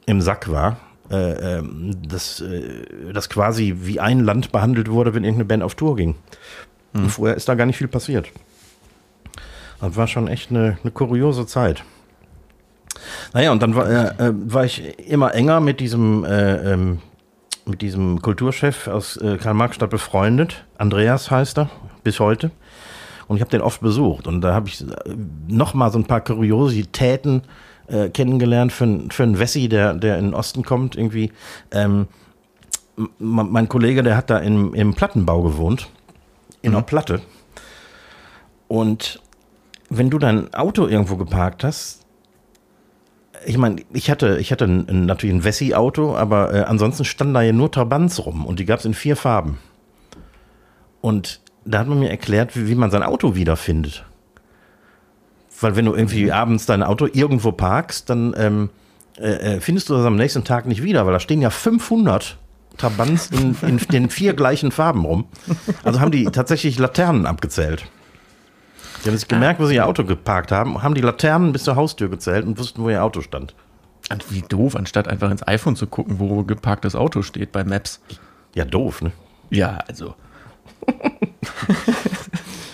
[0.07, 0.79] im Sack war
[1.11, 5.75] äh, ähm, das, äh, das quasi wie ein Land behandelt wurde, wenn irgendeine Band auf
[5.75, 6.17] Tour ging.
[6.93, 7.09] Mhm.
[7.09, 8.29] vorher ist da gar nicht viel passiert.
[9.81, 11.85] Das war schon echt eine, eine kuriose Zeit.
[13.35, 17.01] Naja, und dann war, äh, war ich immer enger mit diesem, äh, ähm,
[17.67, 20.65] mit diesem Kulturchef aus äh, Karl-Marx-Stadt befreundet.
[20.79, 21.71] Andreas heißt er,
[22.03, 22.51] bis heute.
[23.29, 24.27] Und ich habe den oft besucht.
[24.27, 24.85] Und da habe ich
[25.49, 27.45] noch mal so ein paar Kuriositäten äh,
[28.13, 31.33] kennengelernt für, für einen Wessi, der, der in den Osten kommt, irgendwie.
[31.71, 32.07] Ähm,
[33.19, 35.89] mein Kollege, der hat da im, im Plattenbau gewohnt,
[36.63, 36.77] in mhm.
[36.77, 37.21] einer Platte.
[38.69, 39.21] Und
[39.91, 42.07] wenn du dein Auto irgendwo geparkt hast,
[43.45, 47.43] ich meine, ich hatte, ich hatte ein, natürlich ein Wessi-Auto, aber äh, ansonsten standen da
[47.43, 49.59] ja nur Trabants rum und die gab es in vier Farben.
[51.01, 54.05] Und da hat man mir erklärt, wie, wie man sein Auto wiederfindet.
[55.61, 58.71] Weil wenn du irgendwie abends dein Auto irgendwo parkst, dann ähm,
[59.19, 62.37] äh, äh, findest du das am nächsten Tag nicht wieder, weil da stehen ja 500
[62.77, 65.27] Trabants in, in den vier gleichen Farben rum.
[65.83, 67.87] Also haben die tatsächlich Laternen abgezählt.
[69.03, 71.77] Die haben sich gemerkt, wo sie ihr Auto geparkt haben, haben die Laternen bis zur
[71.77, 73.55] Haustür gezählt und wussten, wo ihr Auto stand.
[74.11, 78.01] Und wie doof, anstatt einfach ins iPhone zu gucken, wo geparktes Auto steht bei Maps.
[78.55, 79.13] Ja, doof, ne?
[79.51, 80.15] Ja, also.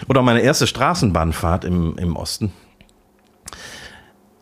[0.08, 2.52] Oder meine erste Straßenbahnfahrt im, im Osten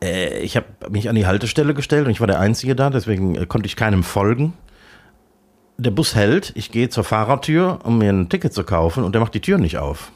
[0.03, 3.35] äh, ich habe mich an die Haltestelle gestellt und ich war der Einzige da, deswegen
[3.37, 4.55] äh, konnte ich keinem folgen.
[5.79, 9.21] Der Bus hält, ich gehe zur Fahrertür, um mir ein Ticket zu kaufen und der
[9.21, 10.13] macht die Tür nicht auf.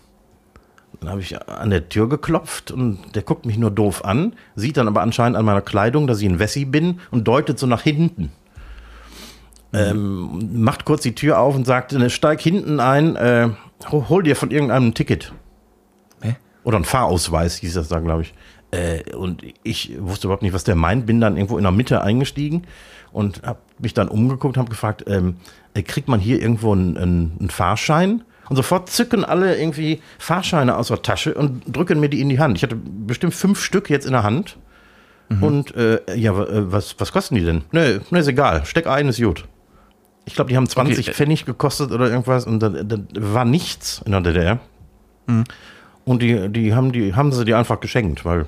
[1.01, 4.77] Dann habe ich an der Tür geklopft und der guckt mich nur doof an, sieht
[4.77, 7.83] dann aber anscheinend an meiner Kleidung, dass ich ein Wessi bin und deutet so nach
[7.83, 8.33] hinten.
[9.73, 13.49] Ähm, macht kurz die Tür auf und sagt, ne, steig hinten ein, äh,
[13.91, 15.33] hol dir von irgendeinem ein Ticket.
[16.23, 16.37] Hä?
[16.63, 18.35] Oder ein Fahrausweis hieß das da, glaube ich.
[18.75, 22.03] Äh, und ich wusste überhaupt nicht, was der meint, bin dann irgendwo in der Mitte
[22.03, 22.63] eingestiegen
[23.13, 25.37] und habe mich dann umgeguckt, habe gefragt, ähm,
[25.75, 28.23] äh, kriegt man hier irgendwo einen, einen, Fahrschein?
[28.49, 32.41] Und sofort zücken alle irgendwie Fahrscheine aus der Tasche und drücken mir die in die
[32.41, 32.57] Hand.
[32.57, 34.59] Ich hatte bestimmt fünf Stück jetzt in der Hand.
[35.29, 35.43] Mhm.
[35.43, 37.63] Und äh, ja, äh, was, was kosten die denn?
[37.73, 38.67] Nö, nee, ist egal.
[38.67, 39.47] Steck ein, ist gut.
[40.27, 41.15] Ich glaube, die haben 20 Okay.
[41.15, 44.59] Pfennig gekostet oder irgendwas und da, da war nichts in der DDR.
[45.27, 45.45] Mhm.
[46.05, 48.47] Und die, die, haben die haben sie dir einfach geschenkt, weil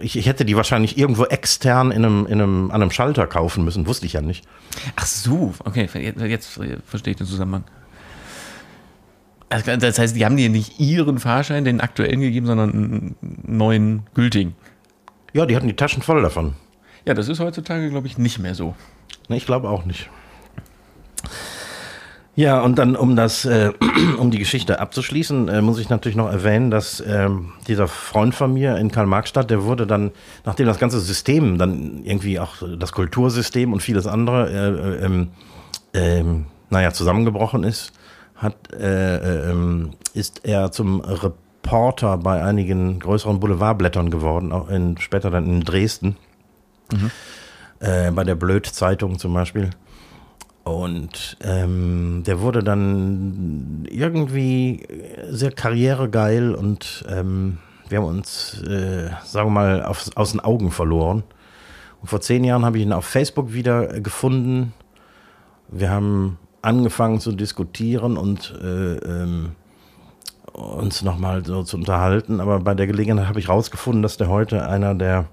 [0.00, 3.64] ich, ich hätte die wahrscheinlich irgendwo extern in einem, in einem, an einem Schalter kaufen
[3.64, 4.44] müssen, wusste ich ja nicht.
[4.96, 7.64] Ach so, okay, jetzt, jetzt verstehe ich den Zusammenhang.
[9.48, 14.02] Also, Das heißt, die haben dir nicht ihren Fahrschein, den aktuellen gegeben, sondern einen neuen
[14.14, 14.54] gültigen.
[15.32, 16.54] Ja, die hatten die Taschen voll davon.
[17.04, 18.76] Ja, das ist heutzutage, glaube ich, nicht mehr so.
[19.28, 20.08] Ne, ich glaube auch nicht.
[22.36, 23.72] Ja, und dann, um das, äh,
[24.18, 28.54] um die Geschichte abzuschließen, äh, muss ich natürlich noch erwähnen, dass ähm, dieser Freund von
[28.54, 30.12] mir in Karl-Marx-Stadt, der wurde dann,
[30.44, 35.28] nachdem das ganze System, dann irgendwie auch das Kultursystem und vieles andere, äh, äh, ähm,
[35.92, 37.92] ähm, naja, zusammengebrochen ist,
[38.36, 44.96] hat, äh, äh, ähm, ist er zum Reporter bei einigen größeren Boulevardblättern geworden, auch in,
[44.98, 46.16] später dann in Dresden
[47.80, 49.70] äh, bei der Blöd-Zeitung zum Beispiel.
[50.64, 54.86] Und ähm, der wurde dann irgendwie
[55.30, 57.58] sehr karrieregeil und ähm,
[57.88, 61.24] wir haben uns, äh, sagen wir mal, auf, aus den Augen verloren.
[62.00, 64.72] Und vor zehn Jahren habe ich ihn auf Facebook wieder gefunden.
[65.68, 69.52] Wir haben angefangen zu diskutieren und äh, ähm,
[70.52, 72.40] uns nochmal so zu unterhalten.
[72.40, 75.26] Aber bei der Gelegenheit habe ich rausgefunden, dass der heute einer der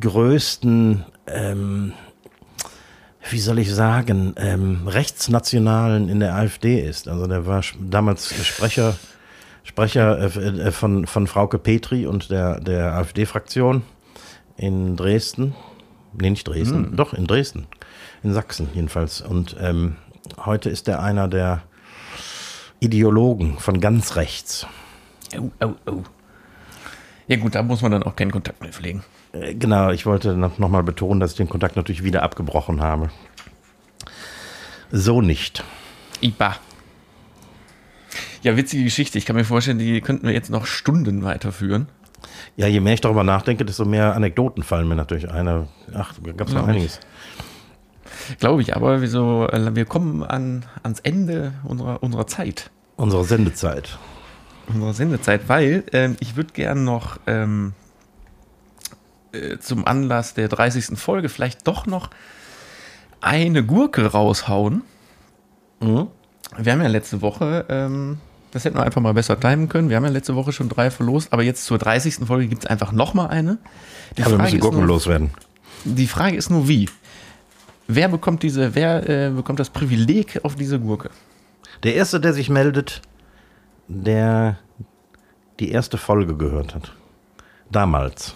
[0.00, 1.92] größten, ähm,
[3.30, 7.08] wie soll ich sagen, ähm, Rechtsnationalen in der AfD ist.
[7.08, 8.96] Also der war damals Sprecher,
[9.64, 13.82] Sprecher äh, äh, von, von Frauke Petri und der, der AfD-Fraktion
[14.56, 15.54] in Dresden.
[16.14, 17.66] Nee, nicht Dresden, doch in Dresden.
[18.22, 19.20] In Sachsen jedenfalls.
[19.20, 19.96] Und ähm,
[20.44, 21.62] heute ist er einer der
[22.80, 24.66] Ideologen von ganz rechts.
[25.36, 26.02] Oh, oh, oh.
[27.26, 29.04] Ja gut, da muss man dann auch keinen Kontakt mehr pflegen.
[29.40, 32.80] Äh, Genau, ich wollte noch noch mal betonen, dass ich den Kontakt natürlich wieder abgebrochen
[32.80, 33.10] habe.
[34.90, 35.64] So nicht.
[36.20, 36.56] Iba.
[38.42, 39.18] Ja, witzige Geschichte.
[39.18, 41.88] Ich kann mir vorstellen, die könnten wir jetzt noch Stunden weiterführen.
[42.56, 45.68] Ja, je mehr ich darüber nachdenke, desto mehr Anekdoten fallen mir natürlich ein.
[45.94, 47.00] Ach, da gab es noch einiges.
[48.40, 52.70] Glaube ich, aber wir, so, äh, wir kommen an, ans Ende unserer, unserer Zeit.
[52.96, 53.98] Unsere Sendezeit.
[54.68, 57.74] unserer Sendezeit, weil ähm, ich würde gern noch ähm,
[59.32, 60.98] äh, zum Anlass der 30.
[60.98, 62.10] Folge vielleicht doch noch
[63.20, 64.82] eine Gurke raushauen.
[65.80, 66.08] Mhm.
[66.56, 68.18] Wir haben ja letzte Woche, ähm,
[68.52, 69.90] das hätten wir einfach mal besser timen können.
[69.90, 72.26] Wir haben ja letzte Woche schon drei verlost, aber jetzt zur 30.
[72.26, 73.58] Folge gibt es einfach noch mal eine.
[74.16, 75.30] Die Aber wir müssen Gurken nur, loswerden.
[75.84, 76.88] die Frage ist nur wie.
[77.86, 81.10] Wer bekommt diese, wer äh, bekommt das Privileg auf diese Gurke?
[81.82, 83.02] Der Erste, der sich meldet,
[83.88, 84.58] der
[85.60, 86.92] die erste Folge gehört hat.
[87.70, 88.34] Damals.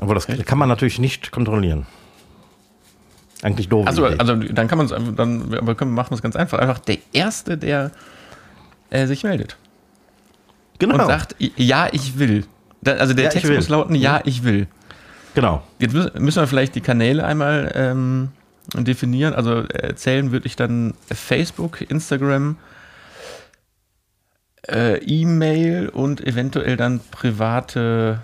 [0.00, 1.86] Aber das kann man natürlich nicht kontrollieren.
[3.42, 3.86] Eigentlich doof.
[3.86, 6.58] Also, also dann kann man es, dann aber können, machen wir es ganz einfach.
[6.58, 7.90] Einfach der Erste, der
[8.90, 9.56] äh, sich meldet
[10.78, 10.94] genau.
[10.94, 12.46] und sagt, ja, ich will.
[12.84, 14.66] Also der Ja, Text muss lauten, ja, ich will.
[15.34, 15.62] genau.
[15.78, 18.28] Jetzt müssen wir vielleicht die Kanäle einmal ähm,
[18.74, 19.34] definieren.
[19.34, 22.56] Also erzählen würde ich dann Facebook, Instagram,
[24.68, 28.22] äh, E-Mail und eventuell dann private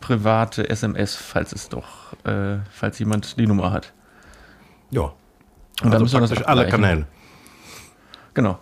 [0.00, 3.92] private SMS, falls es doch, äh, falls jemand die Nummer hat.
[4.90, 5.02] Ja.
[5.02, 5.14] Und
[5.82, 6.68] dann also müssen wir das alle.
[6.68, 7.06] Kanäle.
[8.34, 8.58] Genau.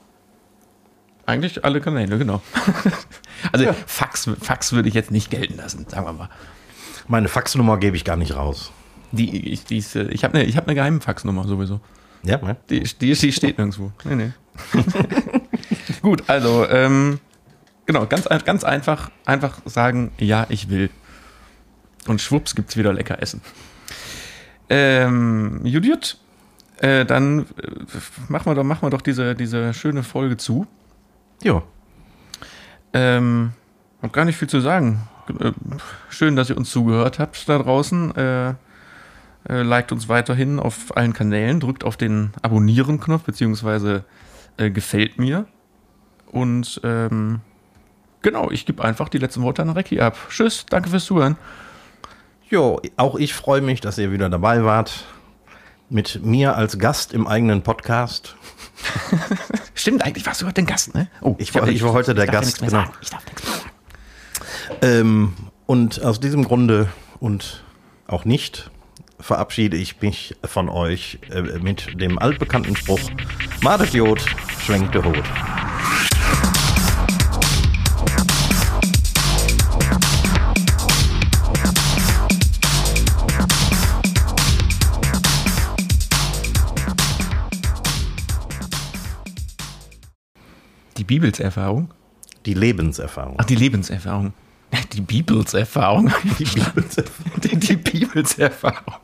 [1.26, 2.40] Eigentlich alle Kanäle, genau.
[3.52, 6.28] also Fax, Fax würde ich jetzt nicht gelten lassen, sagen wir mal.
[7.06, 8.72] Meine Faxnummer gebe ich gar nicht raus.
[9.12, 11.80] Die, ich die ist, äh, ich habe eine hab ne geheime Faxnummer sowieso.
[12.22, 12.56] Ja, ne?
[12.68, 13.92] Die, die, die steht nirgendwo.
[14.04, 14.32] Nee, nee.
[16.02, 17.20] Gut, also, ähm,
[17.86, 20.90] genau, ganz, ganz einfach, einfach sagen, ja, ich will.
[22.08, 23.40] Und schwupps gibt's wieder lecker Essen.
[24.68, 26.18] Ähm, gut.
[26.78, 27.44] Äh, dann äh,
[28.28, 30.66] machen wir doch, machen wir doch diese, diese schöne Folge zu.
[31.42, 31.62] Ja.
[32.92, 33.52] Ähm,
[34.02, 35.08] hab gar nicht viel zu sagen.
[35.40, 35.52] Äh,
[36.08, 38.14] Schön, dass ihr uns zugehört habt da draußen.
[38.16, 38.48] Äh,
[39.48, 44.04] äh, liked uns weiterhin auf allen Kanälen, drückt auf den Abonnieren-Knopf, beziehungsweise
[44.56, 45.46] äh, gefällt mir.
[46.26, 47.40] Und ähm,
[48.22, 50.16] genau, ich gebe einfach die letzten Worte an Recki ab.
[50.28, 51.36] Tschüss, danke fürs Zuhören.
[52.50, 55.04] Jo, auch ich freue mich, dass ihr wieder dabei wart.
[55.90, 58.36] Mit mir als Gast im eigenen Podcast.
[59.74, 61.08] Stimmt, eigentlich warst du heute den Gast, ne?
[61.22, 62.70] Oh, Ich war- ich war heute der darf ja Gast, genau.
[62.70, 62.92] sagen.
[63.00, 63.70] Ich darf nichts mehr sagen.
[64.82, 65.32] Ähm,
[65.66, 66.88] und aus diesem Grunde
[67.20, 67.64] und
[68.06, 68.70] auch nicht
[69.20, 73.00] verabschiede ich mich von euch äh, mit dem altbekannten Spruch:
[73.62, 74.24] Madet Jod,
[74.64, 75.24] schwenkt der Hut.
[91.04, 91.90] Bibelserfahrung?
[92.46, 93.36] Die Lebenserfahrung.
[93.38, 94.32] Ach, die Lebenserfahrung.
[94.92, 96.12] Die Bibelserfahrung.
[96.38, 97.40] Die Bibelserfahrung.
[97.42, 98.94] Die, die Bibelserfahrung.